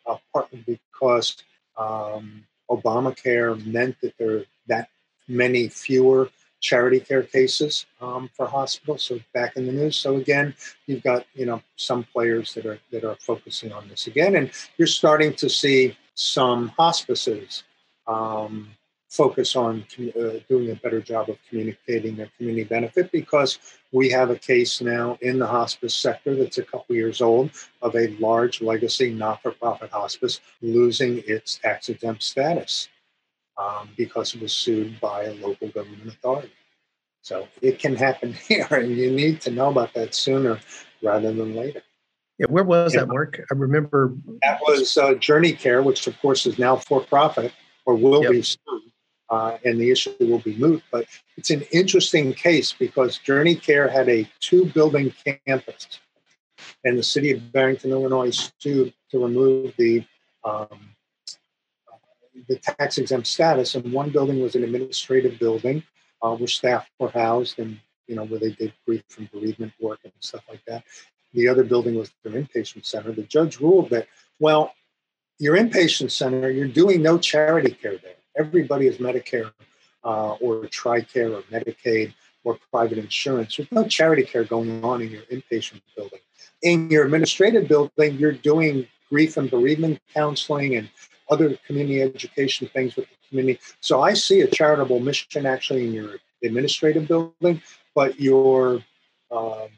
Uh, 0.07 0.17
partly 0.34 0.63
because 0.67 1.38
um, 1.77 2.45
Obamacare 2.69 3.63
meant 3.65 3.95
that 4.01 4.13
there 4.17 4.38
are 4.38 4.45
that 4.67 4.89
many 5.27 5.67
fewer 5.67 6.29
charity 6.62 7.00
care 7.00 7.24
cases 7.24 7.86
um, 8.01 8.29
for 8.34 8.48
hospitals. 8.48 9.03
So 9.03 9.19
back 9.34 9.55
in 9.55 9.65
the 9.67 9.72
news. 9.72 9.95
So 9.95 10.15
again, 10.15 10.55
you've 10.88 11.03
got 11.03 11.25
you 11.34 11.45
know 11.45 11.62
some 11.75 12.03
players 12.03 12.53
that 12.53 12.65
are 12.65 12.79
that 12.91 13.03
are 13.03 13.15
focusing 13.19 13.72
on 13.72 13.88
this 13.88 14.07
again, 14.07 14.36
and 14.36 14.51
you're 14.77 14.88
starting 14.88 15.34
to 15.36 15.50
see 15.50 15.98
some 16.15 16.69
hospices 16.69 17.63
um, 18.07 18.69
focus 19.15 19.55
on 19.55 19.86
uh, 20.00 20.39
doing 20.50 20.72
a 20.72 20.75
better 20.75 21.00
job 21.00 21.29
of 21.29 21.38
communicating 21.48 22.15
their 22.15 22.29
community 22.38 22.65
benefit 22.65 23.12
because 23.12 23.60
we 23.93 24.10
have 24.10 24.29
a 24.29 24.36
case 24.36 24.81
now 24.81 25.17
in 25.22 25.39
the 25.39 25.48
hospice 25.48 25.95
sector 25.95 26.36
that's 26.36 26.57
a 26.57 26.63
couple 26.63 26.95
years 26.95 27.22
old 27.22 27.50
of 27.81 27.95
a 27.95 28.07
large 28.17 28.62
legacy 28.62 29.13
not-for-profit 29.13 29.89
hospice 29.89 30.41
losing 30.62 31.24
its 31.27 31.57
tax 31.57 31.88
exempt 31.88 32.22
status 32.22 32.89
um, 33.57 33.89
because 33.95 34.36
it 34.36 34.41
was 34.41 34.53
sued 34.53 35.00
by 35.00 35.24
a 35.24 35.34
local 35.36 35.69
government 35.69 36.07
authority. 36.07 36.51
So 37.22 37.48
it 37.62 37.79
can 37.79 37.95
happen 37.95 38.34
here, 38.48 38.67
and 38.69 38.91
you 38.91 39.12
need 39.12 39.39
to 39.41 39.51
know 39.51 39.69
about 39.69 39.93
that 39.93 40.13
sooner 40.13 40.60
rather 41.01 41.31
than 41.31 41.55
later. 41.55 41.81
Yeah, 42.38 42.48
where 42.50 42.65
was 42.65 42.91
that 42.93 43.07
work? 43.07 43.39
I 43.50 43.55
remember 43.55 44.13
that 44.43 44.60
was 44.62 44.98
uh, 44.98 45.13
Journey 45.13 45.53
Care, 45.53 45.81
which 45.81 46.05
of 46.05 46.19
course 46.19 46.45
is 46.45 46.60
now 46.60 46.75
for 46.75 47.00
profit 47.00 47.53
or 47.86 47.95
will 47.95 48.24
yep. 48.24 48.31
be 48.31 48.41
soon 48.41 48.91
uh, 49.29 49.58
and 49.63 49.79
the 49.79 49.91
issue 49.91 50.13
will 50.20 50.39
be 50.39 50.55
moot. 50.55 50.84
But 50.91 51.05
it's 51.38 51.50
an 51.50 51.63
interesting 51.72 52.34
case 52.34 52.74
because 52.74 53.17
Journey 53.17 53.55
Care 53.55 53.88
had 53.88 54.10
a 54.10 54.29
two 54.39 54.65
building 54.65 55.13
campus, 55.48 56.00
and 56.84 56.98
the 56.98 57.03
city 57.03 57.32
of 57.32 57.51
Barrington, 57.51 57.91
Illinois, 57.91 58.51
sued 58.60 58.94
to 59.12 59.24
remove 59.24 59.74
the 59.77 60.05
um, 60.44 60.79
the 62.48 62.58
tax 62.58 62.98
exempt 62.98 63.27
status. 63.27 63.75
And 63.75 63.91
one 63.91 64.12
building 64.12 64.41
was 64.41 64.55
an 64.55 64.63
administrative 64.63 65.39
building 65.39 65.84
uh, 66.22 66.36
where 66.36 66.48
staff 66.48 66.89
were 67.00 67.10
housed 67.10 67.60
and 67.60 67.79
you 68.08 68.15
know 68.15 68.25
where 68.25 68.39
they 68.39 68.51
did 68.51 68.74
grief 68.86 69.03
and 69.17 69.32
bereavement 69.32 69.74
work 69.79 70.00
and 70.03 70.13
stuff 70.20 70.44
like 70.50 70.63
that. 70.67 70.84
The 71.34 71.48
other 71.48 71.63
building 71.63 71.96
was 71.96 72.12
their 72.24 72.34
inpatient 72.34 72.86
center. 72.86 73.12
The 73.12 73.24
judge 73.24 73.60
ruled 73.60 73.89
that 73.89 74.08
well, 74.39 74.74
your 75.39 75.58
inpatient 75.58 76.12
center, 76.12 76.50
you're 76.50 76.67
doing 76.67 77.01
no 77.01 77.17
charity 77.17 77.72
care 77.72 77.98
there 77.98 78.15
everybody 78.36 78.88
is 78.88 78.98
Medicare 78.98 79.51
uh, 80.04 80.34
or 80.34 80.65
TRICARE 80.65 81.38
or 81.38 81.42
Medicaid 81.44 82.13
or 82.44 82.58
private 82.72 82.98
insurance. 82.98 83.58
There's 83.58 83.72
no 83.72 83.88
charity 83.88 84.24
care 84.24 84.44
going 84.44 84.84
on 84.84 85.01
in 85.01 85.10
your 85.10 85.24
inpatient 85.24 85.82
building. 85.96 86.20
In 86.62 86.89
your 86.89 87.06
administrative 87.06 87.68
building, 87.68 88.18
you're 88.18 88.32
doing 88.32 88.88
grief 89.10 89.38
and 89.38 89.50
bereavement 89.50 90.00
counseling 90.13 90.75
and 90.75 90.89
other 91.30 91.58
community 91.65 92.01
education 92.01 92.68
things 92.68 92.96
with 92.96 93.08
the 93.10 93.15
community. 93.30 93.60
So 93.82 94.01
I 94.01 94.13
see 94.13 94.42
a 94.42 94.48
charitable 94.48 95.00
mission 95.00 95.46
actually 95.46 95.88
in 95.88 95.94
your 95.94 96.15
administrative 96.44 97.08
building, 97.08 97.62
but 97.96 98.20
your 98.20 98.84
um, 99.32 99.70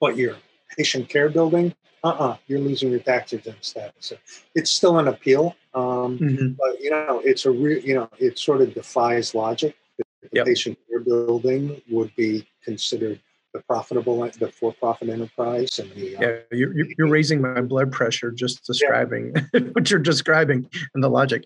but 0.00 0.16
your 0.16 0.36
patient 0.76 1.08
care 1.08 1.28
building 1.28 1.74
uh-uh, 2.04 2.36
you're 2.46 2.60
losing 2.60 2.90
your 2.90 3.00
tax 3.00 3.32
exempt 3.32 3.64
status. 3.64 3.94
So 4.00 4.16
it's 4.54 4.70
still 4.70 4.98
an 4.98 5.08
appeal, 5.08 5.56
um, 5.74 6.18
mm-hmm. 6.18 6.48
but 6.50 6.80
you 6.80 6.90
know, 6.90 7.22
it's 7.24 7.46
a 7.46 7.50
real, 7.50 7.78
you 7.78 7.94
know, 7.94 8.08
it 8.18 8.38
sort 8.38 8.60
of 8.60 8.74
defies 8.74 9.34
logic. 9.34 9.74
that 9.98 10.06
The 10.22 10.28
yep. 10.32 10.46
patient 10.46 10.78
care 10.88 11.00
building 11.00 11.80
would 11.90 12.14
be 12.14 12.46
considered 12.62 13.20
the 13.54 13.60
profitable, 13.60 14.28
the 14.38 14.48
for-profit 14.48 15.08
enterprise, 15.08 15.78
and 15.78 15.90
the 15.92 16.16
uh, 16.16 16.20
yeah, 16.20 16.36
you're, 16.50 16.74
you're 16.98 17.08
raising 17.08 17.40
my 17.40 17.60
blood 17.60 17.90
pressure 17.90 18.30
just 18.30 18.66
describing 18.66 19.32
yeah. 19.54 19.60
what 19.72 19.90
you're 19.90 20.00
describing 20.00 20.68
and 20.94 21.02
the 21.02 21.08
logic. 21.08 21.44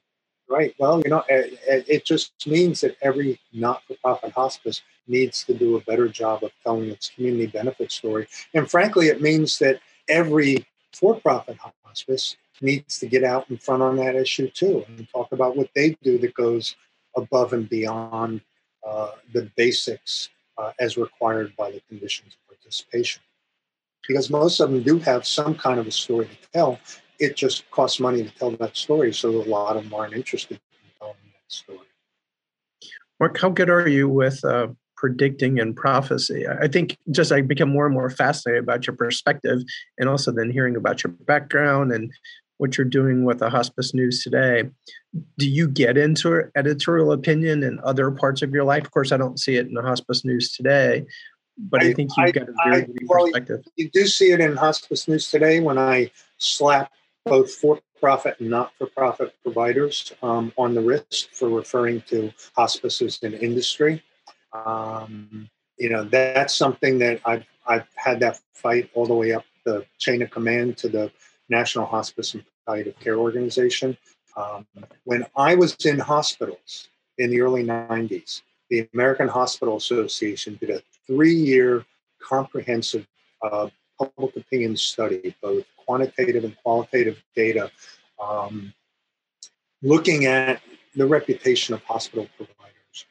Right. 0.51 0.75
Well, 0.79 1.03
you 1.03 1.11
know, 1.11 1.25
it, 1.29 1.85
it 1.87 2.05
just 2.07 2.33
means 2.47 2.81
that 2.81 2.97
every 3.03 3.39
not-for-profit 3.53 4.33
hospice 4.33 4.81
needs 5.07 5.45
to 5.45 5.53
do 5.53 5.77
a 5.77 5.81
better 5.83 6.09
job 6.09 6.43
of 6.43 6.51
telling 6.65 6.89
its 6.89 7.11
community 7.15 7.47
benefit 7.47 7.93
story, 7.93 8.27
and 8.55 8.69
frankly, 8.69 9.09
it 9.09 9.21
means 9.21 9.59
that 9.59 9.81
every 10.09 10.67
for-profit 10.93 11.57
hospice 11.85 12.37
needs 12.61 12.99
to 12.99 13.07
get 13.07 13.25
out 13.25 13.49
in 13.51 13.57
front 13.57 13.83
on 13.83 13.97
that 13.97 14.17
issue 14.17 14.49
too 14.51 14.85
and 14.89 15.09
talk 15.11 15.31
about 15.33 15.57
what 15.57 15.69
they 15.75 15.97
do 16.03 16.19
that 16.19 16.35
goes 16.35 16.77
above 17.17 17.53
and 17.53 17.69
beyond 17.69 18.41
uh, 18.87 19.13
the 19.33 19.51
basics 19.57 20.31
uh, 20.57 20.73
as 20.81 20.97
required 20.97 21.55
by 21.57 21.71
the 21.71 21.81
conditions 21.89 22.35
of 22.35 22.57
participation. 22.57 23.23
Because 24.07 24.31
most 24.31 24.61
of 24.61 24.71
them 24.71 24.83
do 24.83 24.99
have 25.01 25.27
some 25.27 25.55
kind 25.55 25.79
of 25.79 25.87
a 25.87 25.91
story 25.91 26.27
to 26.27 26.51
tell. 26.53 26.79
It 27.19 27.37
just 27.37 27.71
costs 27.71 28.01
money 28.01 28.23
to 28.23 28.31
tell 28.31 28.51
that 28.53 28.77
story, 28.77 29.13
so 29.13 29.31
a 29.31 29.45
lot 29.45 29.77
of 29.77 29.85
them 29.85 29.95
aren't 29.95 30.15
interested 30.15 30.55
in 30.55 30.91
telling 30.99 31.17
that 31.25 31.53
story. 31.53 31.79
Mark, 33.21 33.39
how 33.39 33.51
good 33.51 33.69
are 33.69 33.89
you 33.89 34.09
with 34.09 34.45
uh, 34.45 34.69
predicting 34.99 35.61
and 35.61 35.77
prophecy. 35.77 36.45
I 36.49 36.67
think 36.67 36.99
just 37.13 37.31
I 37.31 37.41
become 37.41 37.69
more 37.69 37.87
and 37.87 37.95
more 37.95 38.11
fascinated 38.11 38.65
about 38.65 38.87
your 38.87 38.97
perspective 38.97 39.61
and 39.97 40.09
also 40.09 40.33
then 40.33 40.51
hearing 40.51 40.75
about 40.75 41.05
your 41.05 41.13
background 41.13 41.93
and 41.93 42.11
what 42.57 42.77
you're 42.77 42.85
doing 42.85 43.25
with 43.25 43.39
the 43.39 43.49
hospice 43.49 43.95
news 43.95 44.25
today. 44.25 44.69
Do 45.39 45.49
you 45.49 45.69
get 45.69 45.97
into 45.97 46.51
editorial 46.57 47.13
opinion 47.13 47.63
in 47.63 47.79
other 47.85 48.11
parts 48.11 48.43
of 48.43 48.51
your 48.51 48.65
life? 48.65 48.85
Of 48.85 48.91
course, 48.91 49.13
I 49.13 49.17
don't 49.17 49.39
see 49.39 49.55
it 49.55 49.69
in 49.69 49.75
the 49.75 49.83
hospice 49.83 50.25
news 50.25 50.51
today, 50.51 51.07
but 51.57 51.81
I, 51.81 51.91
I 51.91 51.93
think 51.93 52.11
you've 52.17 52.29
I, 52.29 52.33
got 52.33 52.49
a 52.49 52.55
very 52.67 52.83
I, 52.83 52.87
well, 53.07 53.27
perspective. 53.27 53.65
You 53.77 53.89
do 53.91 54.05
see 54.07 54.33
it 54.33 54.41
in 54.41 54.57
hospice 54.57 55.07
news 55.07 55.31
today 55.31 55.61
when 55.61 55.79
I 55.79 56.11
slap 56.39 56.91
both 57.25 57.55
for-profit 57.55 58.41
and 58.41 58.51
not-for-profit 58.51 59.33
providers 59.45 60.13
um, 60.23 60.53
on 60.59 60.75
the 60.75 60.81
wrist 60.81 61.29
for 61.33 61.49
referring 61.49 62.03
to 62.09 62.33
hospices 62.57 63.21
in 63.23 63.35
industry. 63.35 64.03
Um, 64.53 65.49
you 65.79 65.91
know, 65.91 66.05
that's 66.05 66.55
something 66.55 66.99
that 66.99 67.21
I've, 67.25 67.45
I've 67.67 67.87
had 67.95 68.21
that 68.21 68.41
fight 68.55 68.91
all 68.95 69.07
the 69.07 69.15
way 69.15 69.33
up 69.33 69.45
the 69.65 69.85
chain 69.99 70.23
of 70.23 70.31
command 70.31 70.77
to 70.79 70.89
the 70.89 71.11
National 71.49 71.87
Hospice 71.87 72.35
and 72.35 72.45
Palliative 72.67 72.99
Care 73.01 73.17
Organization. 73.17 73.97
Um, 74.37 74.67
when 75.05 75.27
I 75.37 75.55
was 75.55 75.75
in 75.85 75.99
hospitals 75.99 76.89
in 77.19 77.31
the 77.31 77.41
early 77.41 77.65
90s, 77.65 78.43
the 78.71 78.89
American 78.95 79.29
Hospital 79.29 79.77
Association 79.77 80.59
did 80.61 80.71
a 80.71 80.83
three 81.07 81.35
year 81.35 81.85
comprehensive 82.21 83.07
uh, 83.43 83.69
public 83.99 84.37
opinion 84.37 84.77
study, 84.77 85.35
both 85.43 85.65
quantitative 85.85 86.45
and 86.45 86.57
qualitative 86.63 87.23
data, 87.35 87.71
um, 88.23 88.73
looking 89.83 90.27
at 90.27 90.61
the 90.95 91.07
reputation 91.07 91.75
of 91.75 91.83
hospital 91.85 92.27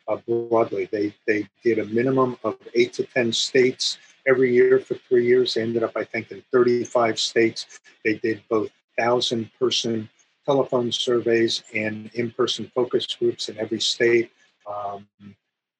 uh, 0.07 0.17
broadly. 0.27 0.87
They, 0.91 1.13
they 1.25 1.47
did 1.63 1.79
a 1.79 1.85
minimum 1.85 2.37
of 2.43 2.57
eight 2.73 2.93
to 2.93 3.03
10 3.03 3.33
states 3.33 3.97
every 4.27 4.53
year 4.53 4.79
for 4.79 4.95
three 4.95 5.25
years. 5.25 5.53
They 5.53 5.61
ended 5.61 5.83
up, 5.83 5.93
I 5.95 6.03
think, 6.03 6.31
in 6.31 6.43
35 6.51 7.19
states. 7.19 7.79
They 8.03 8.15
did 8.15 8.43
both 8.49 8.69
1,000 8.97 9.49
person 9.59 10.09
telephone 10.45 10.91
surveys 10.91 11.63
and 11.75 12.09
in 12.13 12.31
person 12.31 12.71
focus 12.73 13.05
groups 13.05 13.49
in 13.49 13.57
every 13.57 13.81
state. 13.81 14.31
Um, 14.65 15.07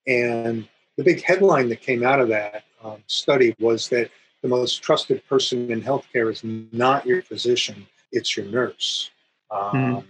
and 0.06 0.68
the 0.98 1.04
big 1.04 1.24
headline 1.24 1.70
that 1.70 1.82
came 1.82 2.06
out 2.06 2.20
of 2.20 2.28
that 2.30 2.64
um, 2.84 3.04
study 3.08 3.56
was 3.60 3.88
that 3.90 4.10
the 4.42 4.48
most 4.48 4.84
trusted 4.84 5.26
person 5.28 5.72
in 5.72 5.82
healthcare 5.82 6.32
is 6.32 6.44
not 6.44 7.06
your 7.06 7.22
physician, 7.22 7.88
it's 8.12 8.36
your 8.36 8.46
nurse. 8.46 9.10
Um, 9.52 9.72
mm. 9.74 10.04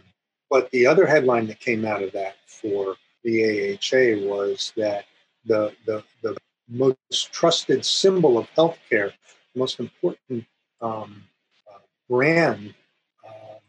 But 0.50 0.72
the 0.72 0.88
other 0.88 1.06
headline 1.06 1.48
that 1.48 1.60
came 1.60 1.86
out 1.86 2.02
of 2.02 2.12
that 2.14 2.38
for 2.46 2.96
the 3.24 3.74
AHA 3.74 4.26
was 4.28 4.74
that 4.78 5.06
the, 5.46 5.74
the, 5.86 6.04
the 6.22 6.38
most 6.70 7.32
trusted 7.32 7.86
symbol 7.86 8.38
of 8.38 8.50
healthcare, 8.52 9.12
the 9.54 9.60
most 9.60 9.80
important 9.80 10.46
um, 10.82 11.24
uh, 11.74 11.80
brand 12.10 12.74
um, 13.28 13.60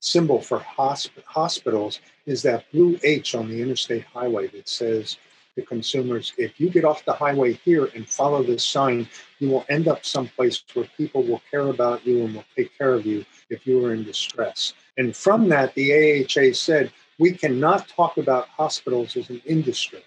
symbol 0.00 0.40
for 0.40 0.58
hosp- 0.58 1.22
hospitals 1.24 2.00
is 2.26 2.42
that 2.42 2.70
blue 2.72 2.98
H 3.02 3.34
on 3.34 3.48
the 3.48 3.60
interstate 3.60 4.04
highway 4.04 4.48
that 4.48 4.68
says 4.68 5.18
to 5.56 5.62
consumers, 5.62 6.32
if 6.38 6.60
you 6.60 6.70
get 6.70 6.84
off 6.84 7.04
the 7.04 7.12
highway 7.12 7.52
here 7.52 7.90
and 7.94 8.08
follow 8.08 8.42
this 8.42 8.64
sign, 8.64 9.08
you 9.38 9.48
will 9.48 9.66
end 9.68 9.88
up 9.88 10.04
someplace 10.04 10.62
where 10.74 10.88
people 10.96 11.22
will 11.22 11.42
care 11.50 11.68
about 11.68 12.06
you 12.06 12.24
and 12.24 12.34
will 12.34 12.44
take 12.56 12.76
care 12.76 12.94
of 12.94 13.04
you 13.04 13.24
if 13.50 13.66
you 13.66 13.84
are 13.84 13.92
in 13.92 14.04
distress. 14.04 14.74
And 14.96 15.14
from 15.14 15.48
that, 15.48 15.74
the 15.74 16.24
AHA 16.24 16.54
said 16.54 16.92
we 17.20 17.32
cannot 17.32 17.86
talk 17.86 18.16
about 18.16 18.48
hospitals 18.48 19.14
as 19.14 19.28
an 19.28 19.42
industry 19.44 20.02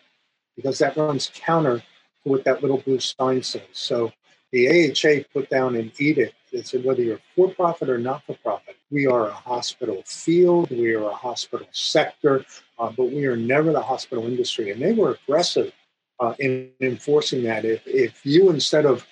because 0.56 0.80
that 0.80 0.98
runs 0.98 1.32
counter 1.34 1.78
to 1.78 1.84
what 2.24 2.44
that 2.44 2.62
little 2.62 2.80
blue 2.80 3.00
sign 3.00 3.44
says. 3.44 3.62
So 3.72 4.12
the 4.52 4.68
AHA 4.68 5.26
put 5.32 5.50
down 5.50 5.76
an 5.76 5.92
edict 6.00 6.34
that 6.52 6.68
said 6.68 6.84
whether 6.84 7.04
you're 7.04 7.20
for 7.36 7.50
profit 7.50 7.88
or 7.90 8.00
not 8.00 8.24
for 8.26 8.36
profit, 8.38 8.76
we 8.90 9.06
are 9.06 9.28
a 9.28 9.34
hospital 9.34 10.02
field, 10.06 10.72
we 10.72 10.96
are 10.96 11.04
a 11.04 11.14
hospital 11.14 11.68
sector, 11.72 12.46
uh, 12.80 12.92
but 12.98 13.12
we 13.12 13.26
are 13.28 13.38
never 13.38 13.72
the 13.72 13.82
hospital 13.82 14.26
industry. 14.26 14.72
And 14.72 14.82
they 14.82 14.94
were 14.94 15.18
aggressive 15.24 15.72
uh, 16.20 16.34
in 16.40 16.72
enforcing 16.82 17.44
that. 17.44 17.64
If, 17.64 17.82
if 17.86 18.26
you, 18.26 18.50
instead 18.50 18.88
of 18.88 19.06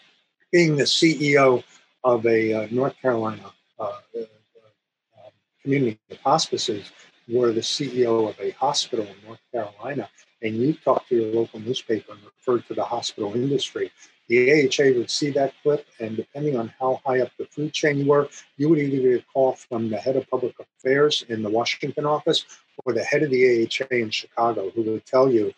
being 0.51 0.75
the 0.75 0.83
CEO 0.83 1.63
of 2.03 2.25
a 2.25 2.53
uh, 2.53 2.67
North 2.71 2.95
Carolina 2.99 3.51
uh, 3.79 3.83
uh, 3.83 4.19
um, 4.19 5.31
community 5.61 5.99
of 6.09 6.17
hospices, 6.17 6.91
were 7.27 7.51
the 7.51 7.61
CEO 7.61 8.29
of 8.29 8.39
a 8.39 8.51
hospital 8.51 9.05
in 9.05 9.15
North 9.25 9.41
Carolina, 9.51 10.09
and 10.41 10.55
you 10.55 10.73
talked 10.73 11.09
to 11.09 11.15
your 11.15 11.33
local 11.33 11.59
newspaper 11.59 12.13
and 12.13 12.21
referred 12.23 12.67
to 12.67 12.73
the 12.73 12.83
hospital 12.83 13.33
industry, 13.33 13.91
the 14.27 14.65
AHA 14.65 14.97
would 14.97 15.09
see 15.09 15.29
that 15.31 15.53
clip, 15.61 15.85
and 15.99 16.15
depending 16.15 16.55
on 16.57 16.73
how 16.79 17.01
high 17.05 17.19
up 17.19 17.31
the 17.37 17.45
food 17.45 17.73
chain 17.73 17.97
you 17.97 18.05
were, 18.05 18.29
you 18.57 18.69
would 18.69 18.79
either 18.79 19.09
get 19.09 19.19
a 19.19 19.25
call 19.33 19.53
from 19.53 19.89
the 19.89 19.97
head 19.97 20.15
of 20.15 20.29
public 20.29 20.55
affairs 20.59 21.25
in 21.27 21.43
the 21.43 21.49
Washington 21.49 22.05
office 22.05 22.45
or 22.85 22.93
the 22.93 23.03
head 23.03 23.23
of 23.23 23.29
the 23.29 23.67
AHA 23.67 23.93
in 23.93 24.09
Chicago, 24.09 24.69
who 24.69 24.83
would 24.83 25.05
tell 25.05 25.29
you, 25.29 25.53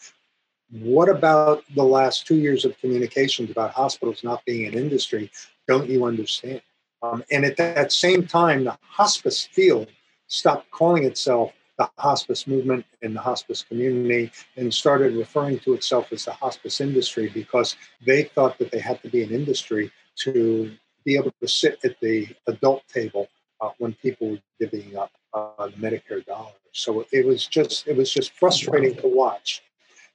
what 0.71 1.07
about 1.07 1.63
the 1.75 1.83
last 1.83 2.25
two 2.25 2.37
years 2.37 2.65
of 2.65 2.75
communications 2.79 3.51
about 3.51 3.71
hospitals 3.71 4.23
not 4.23 4.43
being 4.43 4.65
an 4.65 4.73
industry? 4.73 5.29
Don't 5.67 5.87
you 5.87 6.05
understand? 6.05 6.61
Um, 7.03 7.23
and 7.29 7.45
at 7.45 7.57
that 7.57 7.91
same 7.91 8.25
time, 8.25 8.63
the 8.63 8.75
hospice 8.81 9.43
field 9.43 9.87
stopped 10.33 10.69
calling 10.71 11.03
itself 11.03 11.53
the 11.77 11.87
hospice 11.99 12.47
movement 12.47 12.83
and 13.03 13.15
the 13.15 13.19
hospice 13.19 13.63
community 13.63 14.31
and 14.57 14.73
started 14.73 15.15
referring 15.15 15.59
to 15.59 15.73
itself 15.73 16.11
as 16.11 16.25
the 16.25 16.31
hospice 16.31 16.81
industry 16.81 17.29
because 17.33 17.75
they 18.05 18.23
thought 18.23 18.57
that 18.57 18.71
they 18.71 18.79
had 18.79 19.01
to 19.03 19.09
be 19.09 19.21
an 19.21 19.29
industry 19.29 19.91
to 20.15 20.71
be 21.05 21.15
able 21.15 21.31
to 21.39 21.47
sit 21.47 21.79
at 21.83 21.99
the 21.99 22.27
adult 22.47 22.81
table 22.87 23.27
uh, 23.61 23.69
when 23.77 23.93
people 23.93 24.31
were 24.31 24.39
divvying 24.59 24.95
up 24.95 25.11
uh, 25.35 25.67
the 25.67 25.77
Medicare 25.77 26.25
dollars. 26.25 26.53
So 26.71 27.05
it 27.11 27.25
was 27.25 27.45
just 27.45 27.87
it 27.87 27.95
was 27.95 28.11
just 28.11 28.31
frustrating 28.33 28.95
to 28.95 29.07
watch 29.07 29.61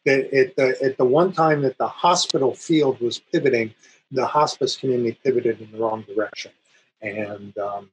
that 0.05 0.33
at 0.35 0.57
the 0.57 0.77
at 0.83 0.97
the 0.97 1.05
one 1.05 1.33
time 1.33 1.63
that 1.63 1.79
the 1.79 1.87
hospital 1.89 2.55
field 2.55 3.01
was 3.01 3.21
pivoting, 3.21 3.73
the 4.11 4.27
hospice 4.27 4.77
community 4.77 5.17
pivoted 5.23 5.61
in 5.61 5.71
the 5.71 5.79
wrong 5.79 6.03
direction, 6.03 6.51
and 7.03 7.57
um, 7.59 7.91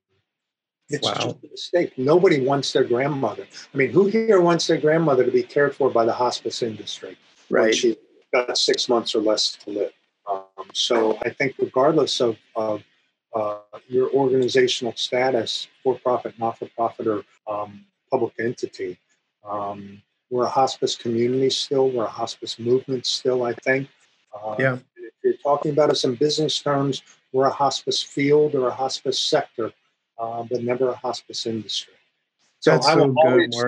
it's 0.89 1.07
wow. 1.07 1.13
just 1.13 1.43
a 1.43 1.47
mistake. 1.49 1.97
Nobody 1.97 2.41
wants 2.41 2.71
their 2.71 2.83
grandmother. 2.83 3.47
I 3.73 3.77
mean, 3.77 3.89
who 3.89 4.05
here 4.05 4.41
wants 4.41 4.67
their 4.67 4.77
grandmother 4.77 5.25
to 5.25 5.31
be 5.31 5.43
cared 5.43 5.75
for 5.75 5.89
by 5.89 6.05
the 6.05 6.13
hospice 6.13 6.61
industry? 6.61 7.17
Right. 7.49 7.73
she's 7.73 7.95
got 8.33 8.57
six 8.57 8.89
months 8.89 9.15
or 9.15 9.21
less 9.21 9.57
to 9.63 9.69
live. 9.69 9.91
Um, 10.29 10.69
so 10.73 11.17
I 11.21 11.29
think, 11.29 11.55
regardless 11.59 12.19
of, 12.19 12.37
of 12.55 12.83
uh, 13.35 13.59
your 13.87 14.11
organizational 14.11 14.93
status, 14.95 15.67
for 15.83 15.95
profit, 15.99 16.37
not 16.39 16.57
for 16.57 16.67
profit, 16.75 17.07
or 17.07 17.23
um, 17.47 17.85
public 18.11 18.33
entity, 18.39 18.99
um, 19.47 20.01
we're 20.29 20.45
a 20.45 20.49
hospice 20.49 20.95
community 20.95 21.49
still. 21.49 21.89
We're 21.89 22.05
a 22.05 22.09
hospice 22.09 22.57
movement 22.57 23.05
still, 23.05 23.43
I 23.43 23.53
think. 23.53 23.87
Uh, 24.33 24.55
yeah. 24.57 24.77
If 24.95 25.13
you're 25.23 25.33
talking 25.35 25.71
about 25.71 25.91
us 25.91 26.03
in 26.03 26.15
business 26.15 26.59
terms, 26.61 27.03
we're 27.31 27.45
a 27.47 27.53
hospice 27.53 28.01
field 28.01 28.55
or 28.55 28.67
a 28.67 28.73
hospice 28.73 29.19
sector 29.19 29.71
uh, 30.17 30.43
but 30.43 30.63
never 30.63 30.89
a 30.89 30.95
hospice 30.95 31.45
industry. 31.45 31.93
So 32.59 32.71
That's 32.71 32.87
I 32.87 32.95
will 32.95 33.13
so 33.13 33.29
always, 33.29 33.63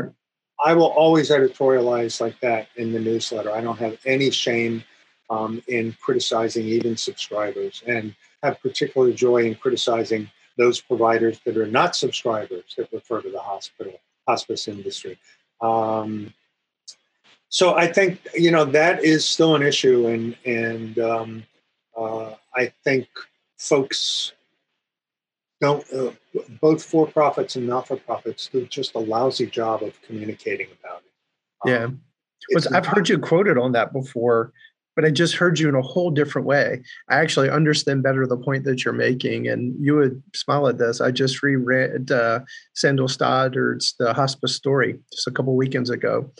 I 0.65 0.73
will 0.73 0.87
always 0.87 1.29
editorialize 1.29 2.19
like 2.19 2.39
that 2.41 2.67
in 2.77 2.91
the 2.91 2.99
newsletter. 2.99 3.51
I 3.51 3.61
don't 3.61 3.77
have 3.77 3.97
any 4.05 4.31
shame 4.31 4.83
um, 5.29 5.61
in 5.67 5.95
criticizing 6.01 6.65
even 6.65 6.97
subscribers, 6.97 7.83
and 7.85 8.15
have 8.43 8.61
particular 8.61 9.11
joy 9.11 9.43
in 9.43 9.55
criticizing 9.55 10.29
those 10.57 10.81
providers 10.81 11.39
that 11.45 11.57
are 11.57 11.67
not 11.67 11.95
subscribers 11.95 12.73
that 12.77 12.91
refer 12.91 13.21
to 13.21 13.29
the 13.29 13.39
hospital 13.39 13.93
hospice 14.27 14.67
industry. 14.67 15.17
Um, 15.61 16.33
so 17.49 17.75
I 17.75 17.87
think 17.87 18.19
you 18.33 18.51
know 18.51 18.65
that 18.65 19.03
is 19.03 19.25
still 19.25 19.55
an 19.55 19.63
issue, 19.63 20.07
and 20.07 20.35
and 20.45 20.99
um, 20.99 21.43
uh, 21.95 22.33
I 22.55 22.71
think 22.83 23.07
folks 23.57 24.33
don't 25.59 25.85
uh, 25.93 26.11
both 26.61 26.83
for 26.83 27.07
profits 27.07 27.55
and 27.55 27.67
not 27.67 27.87
for 27.87 27.97
profits 27.97 28.47
do 28.47 28.65
just 28.67 28.95
a 28.95 28.99
lousy 28.99 29.47
job 29.47 29.83
of 29.83 29.99
communicating 30.01 30.67
about 30.79 31.01
it. 31.65 31.81
Um, 31.81 32.01
yeah, 32.51 32.59
I've 32.73 32.85
heard 32.85 33.09
you 33.09 33.17
quoted 33.17 33.57
on 33.57 33.71
that 33.71 33.91
before, 33.91 34.53
but 34.95 35.05
I 35.05 35.09
just 35.09 35.35
heard 35.35 35.59
you 35.59 35.69
in 35.69 35.75
a 35.75 35.81
whole 35.81 36.11
different 36.11 36.47
way. 36.47 36.83
I 37.09 37.17
actually 37.17 37.49
understand 37.49 38.03
better 38.03 38.27
the 38.27 38.37
point 38.37 38.63
that 38.65 38.85
you're 38.85 38.93
making, 38.93 39.47
and 39.47 39.75
you 39.83 39.95
would 39.95 40.21
smile 40.35 40.67
at 40.67 40.77
this. 40.77 41.01
I 41.01 41.11
just 41.11 41.41
reread 41.41 42.11
uh, 42.11 42.41
Sandol 42.75 43.09
Stoddard's 43.09 43.95
The 43.99 44.13
Hospice 44.13 44.55
Story 44.55 44.99
just 45.11 45.27
a 45.27 45.31
couple 45.31 45.55
weekends 45.55 45.89
ago, 45.89 46.31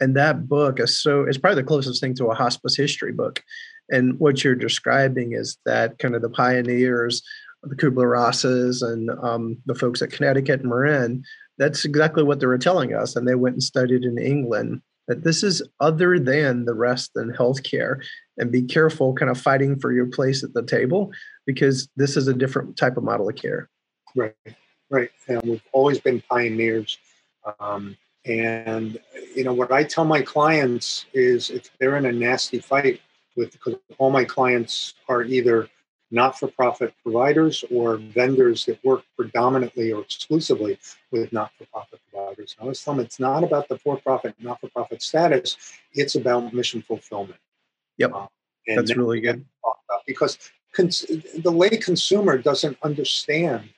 and 0.00 0.14
that 0.16 0.48
book 0.48 0.80
is 0.80 1.00
so 1.00 1.22
it's 1.22 1.38
probably 1.38 1.62
the 1.62 1.68
closest 1.68 2.00
thing 2.00 2.14
to 2.16 2.26
a 2.26 2.34
hospice 2.34 2.76
history 2.76 3.12
book. 3.12 3.42
And 3.88 4.18
what 4.18 4.42
you're 4.42 4.56
describing 4.56 5.32
is 5.32 5.58
that 5.64 5.98
kind 5.98 6.16
of 6.16 6.22
the 6.22 6.28
pioneers 6.28 7.22
the 7.68 7.76
Kubler 7.76 8.10
Rosses 8.10 8.82
and 8.82 9.10
um, 9.22 9.58
the 9.66 9.74
folks 9.74 10.02
at 10.02 10.12
Connecticut 10.12 10.60
and 10.60 10.70
Marin, 10.70 11.24
that's 11.58 11.84
exactly 11.84 12.22
what 12.22 12.40
they 12.40 12.46
were 12.46 12.58
telling 12.58 12.94
us. 12.94 13.16
And 13.16 13.26
they 13.26 13.34
went 13.34 13.54
and 13.54 13.62
studied 13.62 14.04
in 14.04 14.18
England 14.18 14.82
that 15.08 15.24
this 15.24 15.42
is 15.42 15.62
other 15.80 16.18
than 16.18 16.64
the 16.64 16.74
rest 16.74 17.12
in 17.16 17.32
healthcare. 17.32 18.02
And 18.38 18.52
be 18.52 18.62
careful 18.62 19.14
kind 19.14 19.30
of 19.30 19.40
fighting 19.40 19.78
for 19.78 19.92
your 19.92 20.06
place 20.06 20.44
at 20.44 20.52
the 20.52 20.62
table 20.62 21.10
because 21.46 21.88
this 21.96 22.16
is 22.16 22.28
a 22.28 22.34
different 22.34 22.76
type 22.76 22.96
of 22.96 23.04
model 23.04 23.28
of 23.28 23.36
care. 23.36 23.68
Right, 24.14 24.34
right. 24.90 25.10
And 25.28 25.42
we've 25.42 25.62
always 25.72 26.00
been 26.00 26.22
pioneers. 26.28 26.98
Um, 27.60 27.96
and, 28.26 28.98
you 29.34 29.44
know, 29.44 29.54
what 29.54 29.70
I 29.70 29.84
tell 29.84 30.04
my 30.04 30.20
clients 30.20 31.06
is 31.14 31.50
if 31.50 31.70
they're 31.78 31.96
in 31.96 32.06
a 32.06 32.12
nasty 32.12 32.58
fight 32.58 33.00
with, 33.36 33.52
because 33.52 33.76
all 33.98 34.10
my 34.10 34.24
clients 34.24 34.94
are 35.08 35.22
either 35.22 35.68
not 36.10 36.38
for 36.38 36.48
profit 36.48 36.94
providers 37.02 37.64
or 37.70 37.96
vendors 37.96 38.64
that 38.66 38.82
work 38.84 39.02
predominantly 39.16 39.92
or 39.92 40.02
exclusively 40.02 40.78
with 41.10 41.32
not 41.32 41.50
for 41.58 41.66
profit 41.66 42.00
providers. 42.12 42.54
I 42.58 42.62
always 42.62 42.82
tell 42.82 42.94
them 42.94 43.04
it's 43.04 43.18
not 43.18 43.42
about 43.42 43.68
the 43.68 43.78
for 43.78 43.96
profit, 43.96 44.34
not 44.38 44.60
for 44.60 44.68
profit 44.68 45.02
status, 45.02 45.56
it's 45.92 46.14
about 46.14 46.54
mission 46.54 46.82
fulfillment. 46.82 47.40
Yep. 47.98 48.12
Uh, 48.14 48.26
That's 48.68 48.96
really 48.96 49.20
good. 49.20 49.44
because 50.06 50.38
cons- 50.72 51.06
the 51.38 51.50
lay 51.50 51.70
consumer 51.70 52.38
doesn't 52.38 52.76
understand 52.82 53.68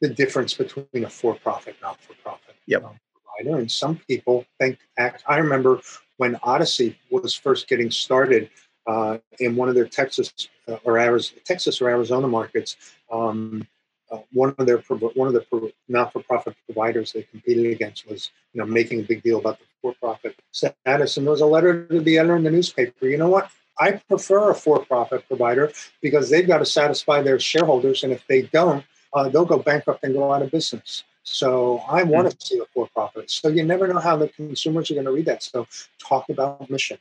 the 0.00 0.08
difference 0.08 0.54
between 0.54 1.04
a 1.04 1.10
for 1.10 1.34
profit, 1.34 1.76
not 1.82 2.00
for 2.00 2.14
profit 2.22 2.54
yep. 2.66 2.84
um, 2.84 2.98
provider. 3.24 3.58
And 3.58 3.70
some 3.70 4.00
people 4.08 4.44
think, 4.60 4.78
act, 4.98 5.24
I 5.26 5.38
remember 5.38 5.80
when 6.18 6.38
Odyssey 6.42 6.98
was 7.10 7.34
first 7.34 7.68
getting 7.68 7.90
started 7.90 8.50
uh, 8.88 9.18
in 9.38 9.54
one 9.54 9.68
of 9.68 9.74
their 9.74 9.86
Texas 9.86 10.32
uh, 10.66 10.78
or 10.82 10.98
Arizona, 10.98 11.40
Texas 11.44 11.80
or 11.80 11.88
Arizona 11.88 12.26
markets. 12.26 12.76
Um, 13.12 13.68
uh, 14.10 14.20
one 14.32 14.54
of 14.56 14.64
their 14.64 14.78
one 14.78 15.28
of 15.28 15.34
the 15.34 15.72
not-for-profit 15.88 16.56
providers 16.64 17.12
they 17.12 17.22
competed 17.24 17.66
against 17.70 18.08
was 18.08 18.30
you 18.54 18.58
know 18.58 18.66
making 18.66 19.00
a 19.00 19.02
big 19.02 19.22
deal 19.22 19.38
about 19.38 19.58
the 19.58 19.66
for-profit 19.82 20.34
status, 20.50 21.18
and 21.18 21.26
there 21.26 21.30
was 21.30 21.42
a 21.42 21.46
letter 21.46 21.84
to 21.86 22.00
the 22.00 22.18
editor 22.18 22.36
in 22.36 22.42
the 22.42 22.50
newspaper. 22.50 23.06
You 23.06 23.18
know 23.18 23.28
what? 23.28 23.50
I 23.78 23.92
prefer 24.08 24.50
a 24.50 24.54
for-profit 24.54 25.28
provider 25.28 25.70
because 26.00 26.30
they've 26.30 26.46
got 26.46 26.58
to 26.58 26.66
satisfy 26.66 27.20
their 27.20 27.38
shareholders, 27.38 28.02
and 28.02 28.12
if 28.12 28.26
they 28.26 28.42
don't, 28.42 28.82
uh, 29.12 29.28
they'll 29.28 29.44
go 29.44 29.58
bankrupt 29.58 30.02
and 30.02 30.14
go 30.14 30.32
out 30.32 30.40
of 30.40 30.50
business. 30.50 31.04
So 31.22 31.82
I 31.86 32.02
want 32.02 32.30
to 32.30 32.34
hmm. 32.34 32.40
see 32.40 32.58
a 32.60 32.64
for-profit. 32.72 33.30
So 33.30 33.48
you 33.48 33.62
never 33.62 33.86
know 33.86 34.00
how 34.00 34.16
the 34.16 34.28
consumers 34.28 34.90
are 34.90 34.94
going 34.94 35.04
to 35.04 35.12
read 35.12 35.26
that. 35.26 35.42
So 35.42 35.66
talk 35.98 36.30
about 36.30 36.70
mission. 36.70 36.98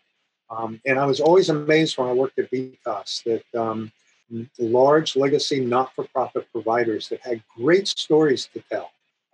Um, 0.50 0.82
and 0.86 0.98
I 1.00 1.06
was 1.06 1.20
always 1.20 1.50
amazed 1.50 1.98
when 1.98 2.08
I 2.08 2.14
worked 2.14 2.40
at 2.40 2.50
VITAS 2.50 3.24
that 3.26 3.44
um, 3.56 3.92
large 4.60 5.16
legacy 5.16 5.60
not 5.60 5.94
for 5.94 6.06
profit 6.06 6.48
providers 6.52 7.10
that 7.10 7.22
had 7.22 7.44
great 7.56 7.88
stories 7.88 8.50
to 8.54 8.64
tell 8.70 8.92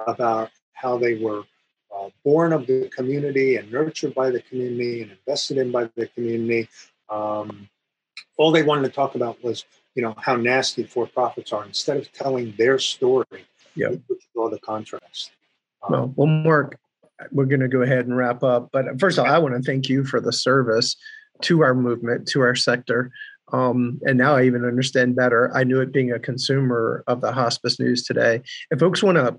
about 0.08 0.50
how 0.74 0.98
they 0.98 1.16
were 1.16 1.44
uh, 1.96 2.10
born 2.24 2.54
of 2.54 2.68
the 2.68 2.90
community 2.90 3.58
and 3.58 3.72
nurtured 3.72 4.14
by 4.16 4.30
the 4.30 4.42
community 4.42 5.02
and 5.04 5.12
invested 5.12 5.58
in 5.58 5.72
by 5.72 5.90
the 5.96 6.08
community. 6.08 6.68
Um, 7.10 7.70
all 8.38 8.52
they 8.52 8.64
wanted 8.64 8.84
to 8.84 8.90
talk 8.90 9.16
about 9.16 9.44
was, 9.44 9.66
you 9.96 10.02
know, 10.02 10.16
how 10.18 10.36
nasty 10.36 10.84
for 10.84 11.06
profits 11.06 11.54
are 11.54 11.66
instead 11.66 11.98
of 11.98 12.12
telling 12.12 12.54
their 12.58 12.80
story. 12.80 13.46
Yeah. 13.76 13.90
Draw 14.34 14.50
the 14.50 14.60
contrast. 14.60 15.32
well, 15.88 16.12
well, 16.16 16.28
Mark, 16.28 16.80
we're 17.32 17.46
going 17.46 17.60
to 17.62 17.68
go 17.68 17.82
ahead 17.82 18.06
and 18.06 18.18
wrap 18.18 18.44
up. 18.44 18.70
But 18.72 19.00
first 19.00 19.18
of 19.18 19.26
all, 19.26 19.32
I 19.32 19.38
want 19.38 19.56
to 19.56 19.62
thank 19.62 19.90
you 19.90 20.04
for 20.04 20.20
the 20.20 20.34
service 20.34 20.96
to 21.42 21.62
our 21.64 21.74
movement, 21.74 22.28
to 22.30 22.42
our 22.42 22.56
sector. 22.56 23.12
Um, 23.52 24.00
and 24.04 24.18
now 24.18 24.36
I 24.36 24.44
even 24.44 24.66
understand 24.66 25.16
better. 25.16 25.56
I 25.56 25.64
knew 25.64 25.80
it 25.82 25.92
being 25.92 26.12
a 26.12 26.20
consumer 26.20 27.04
of 27.08 27.22
the 27.22 27.32
hospice 27.32 27.80
news 27.80 28.04
today. 28.04 28.42
If 28.72 28.80
folks 28.80 29.04
want 29.04 29.18
to 29.18 29.38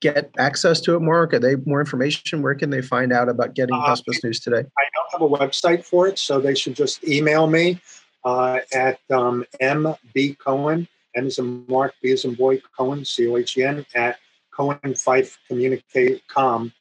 get 0.00 0.30
access 0.38 0.80
to 0.82 0.94
it, 0.94 1.00
Mark, 1.00 1.34
are 1.34 1.38
they 1.38 1.56
more 1.66 1.80
information? 1.80 2.40
Where 2.40 2.54
can 2.54 2.70
they 2.70 2.80
find 2.80 3.12
out 3.12 3.28
about 3.28 3.54
getting 3.54 3.74
uh, 3.74 3.80
hospice 3.80 4.22
news 4.24 4.40
today? 4.40 4.60
I 4.60 4.84
don't 4.94 5.12
have 5.12 5.22
a 5.22 5.28
website 5.28 5.84
for 5.84 6.06
it, 6.06 6.18
so 6.18 6.40
they 6.40 6.54
should 6.54 6.74
just 6.74 7.04
email 7.06 7.46
me. 7.46 7.80
uh, 8.24 8.60
at 8.72 8.98
um, 9.10 9.44
MB 9.60 10.38
Cohen, 10.38 10.86
M 11.16 11.26
is 11.26 11.38
a 11.38 11.42
Mark, 11.42 11.94
B 12.02 12.10
is 12.10 12.24
a 12.24 12.28
boy, 12.28 12.60
Cohen, 12.76 13.04
C 13.04 13.28
O 13.28 13.36
H 13.36 13.58
E 13.58 13.64
N, 13.64 13.84
at 13.94 14.18
Cohen 14.52 14.78
Fyfe 14.94 15.36
Communicate 15.48 16.22
Com, 16.28 16.72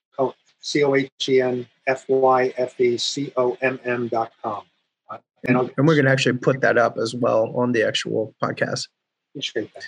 C 0.59 0.83
O 0.83 0.95
H 0.95 1.09
E 1.27 1.41
N 1.41 1.67
F 1.87 2.05
Y 2.07 2.53
F 2.57 2.79
E 2.79 2.97
C 2.97 3.31
O 3.37 3.57
M 3.61 3.79
M 3.83 4.07
dot 4.07 4.31
com. 4.41 4.63
Uh, 5.09 5.17
and, 5.47 5.57
and, 5.57 5.87
we're 5.87 5.95
going 5.95 6.05
to 6.05 6.11
actually 6.11 6.37
put 6.37 6.61
that 6.61 6.77
up 6.77 6.97
as 6.97 7.15
well 7.15 7.53
on 7.55 7.71
the 7.71 7.83
actual 7.87 8.33
podcast. 8.41 8.87
Appreciate 9.31 9.73
that. 9.73 9.85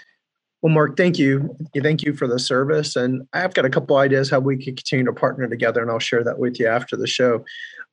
Well, 0.62 0.73
Mark, 0.73 0.95
thank 0.95 1.17
you. 1.17 1.55
Thank 1.75 2.03
you 2.03 2.13
for 2.13 2.27
the 2.27 2.38
service. 2.38 2.95
And 2.95 3.27
I've 3.34 3.53
got 3.53 3.65
a 3.65 3.69
couple 3.69 3.97
ideas 3.97 4.29
how 4.29 4.39
we 4.39 4.57
could 4.57 4.77
continue 4.77 5.05
to 5.05 5.13
partner 5.13 5.47
together, 5.47 5.81
and 5.81 5.89
I'll 5.89 5.99
share 5.99 6.23
that 6.23 6.38
with 6.38 6.60
you 6.60 6.67
after 6.67 6.95
the 6.95 7.07
show. 7.07 7.43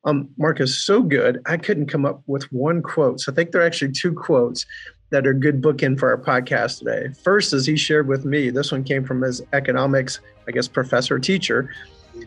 Um, 0.05 0.29
Mark 0.37 0.61
is 0.61 0.85
so 0.85 1.03
good. 1.03 1.41
I 1.47 1.57
couldn't 1.57 1.87
come 1.87 2.05
up 2.05 2.23
with 2.27 2.45
one 2.53 2.83
quote. 2.83 3.21
So 3.21 3.33
I 3.33 3.35
think 3.35 3.53
there 3.53 3.63
are 3.63 3.67
actually 3.67 3.93
two 3.93 4.13
quotes 4.13 4.67
that 5.11 5.27
are 5.27 5.33
good 5.33 5.63
bookend 5.63 5.99
for 5.99 6.11
our 6.11 6.19
podcast 6.19 6.81
today. 6.81 7.09
First, 7.23 7.53
as 7.53 7.67
he 7.67 7.77
shared 7.77 8.07
with 8.07 8.25
me, 8.25 8.51
this 8.51 8.71
one 8.71 8.85
came 8.85 9.05
from 9.05 9.23
his 9.23 9.43
economics, 9.55 10.21
I 10.47 10.51
guess, 10.51 10.69
professor 10.69 11.19
teacher. 11.19 11.71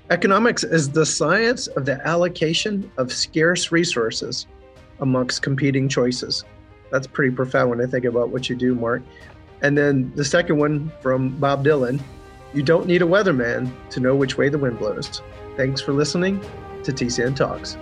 Economics 0.10 0.64
is 0.64 0.90
the 0.90 1.06
science 1.06 1.68
of 1.68 1.86
the 1.86 2.06
allocation 2.08 2.92
of 2.98 3.12
scarce 3.12 3.72
resources 3.72 4.48
amongst 5.00 5.42
competing 5.42 5.88
choices. 5.88 6.44
That's 6.92 7.08
pretty 7.08 7.34
profound 7.34 7.70
when 7.70 7.82
I 7.82 7.86
think 7.86 8.06
about 8.06 8.30
what 8.30 8.50
you 8.50 8.56
do, 8.56 8.76
Mark. 8.76 9.02
And 9.62 9.78
then 9.78 10.12
the 10.16 10.26
second 10.26 10.58
one 10.58 10.92
from 11.02 11.38
Bob 11.40 11.64
Dylan 11.66 12.02
You 12.54 12.64
don't 12.64 12.86
need 12.86 13.02
a 13.02 13.06
weatherman 13.06 13.72
to 13.92 14.02
know 14.02 14.14
which 14.14 14.38
way 14.38 14.50
the 14.50 14.58
wind 14.58 14.78
blows. 14.80 15.22
Thanks 15.56 15.80
for 15.80 15.94
listening 15.94 16.42
to 16.84 16.92
TCN 16.92 17.36
Talks. 17.36 17.78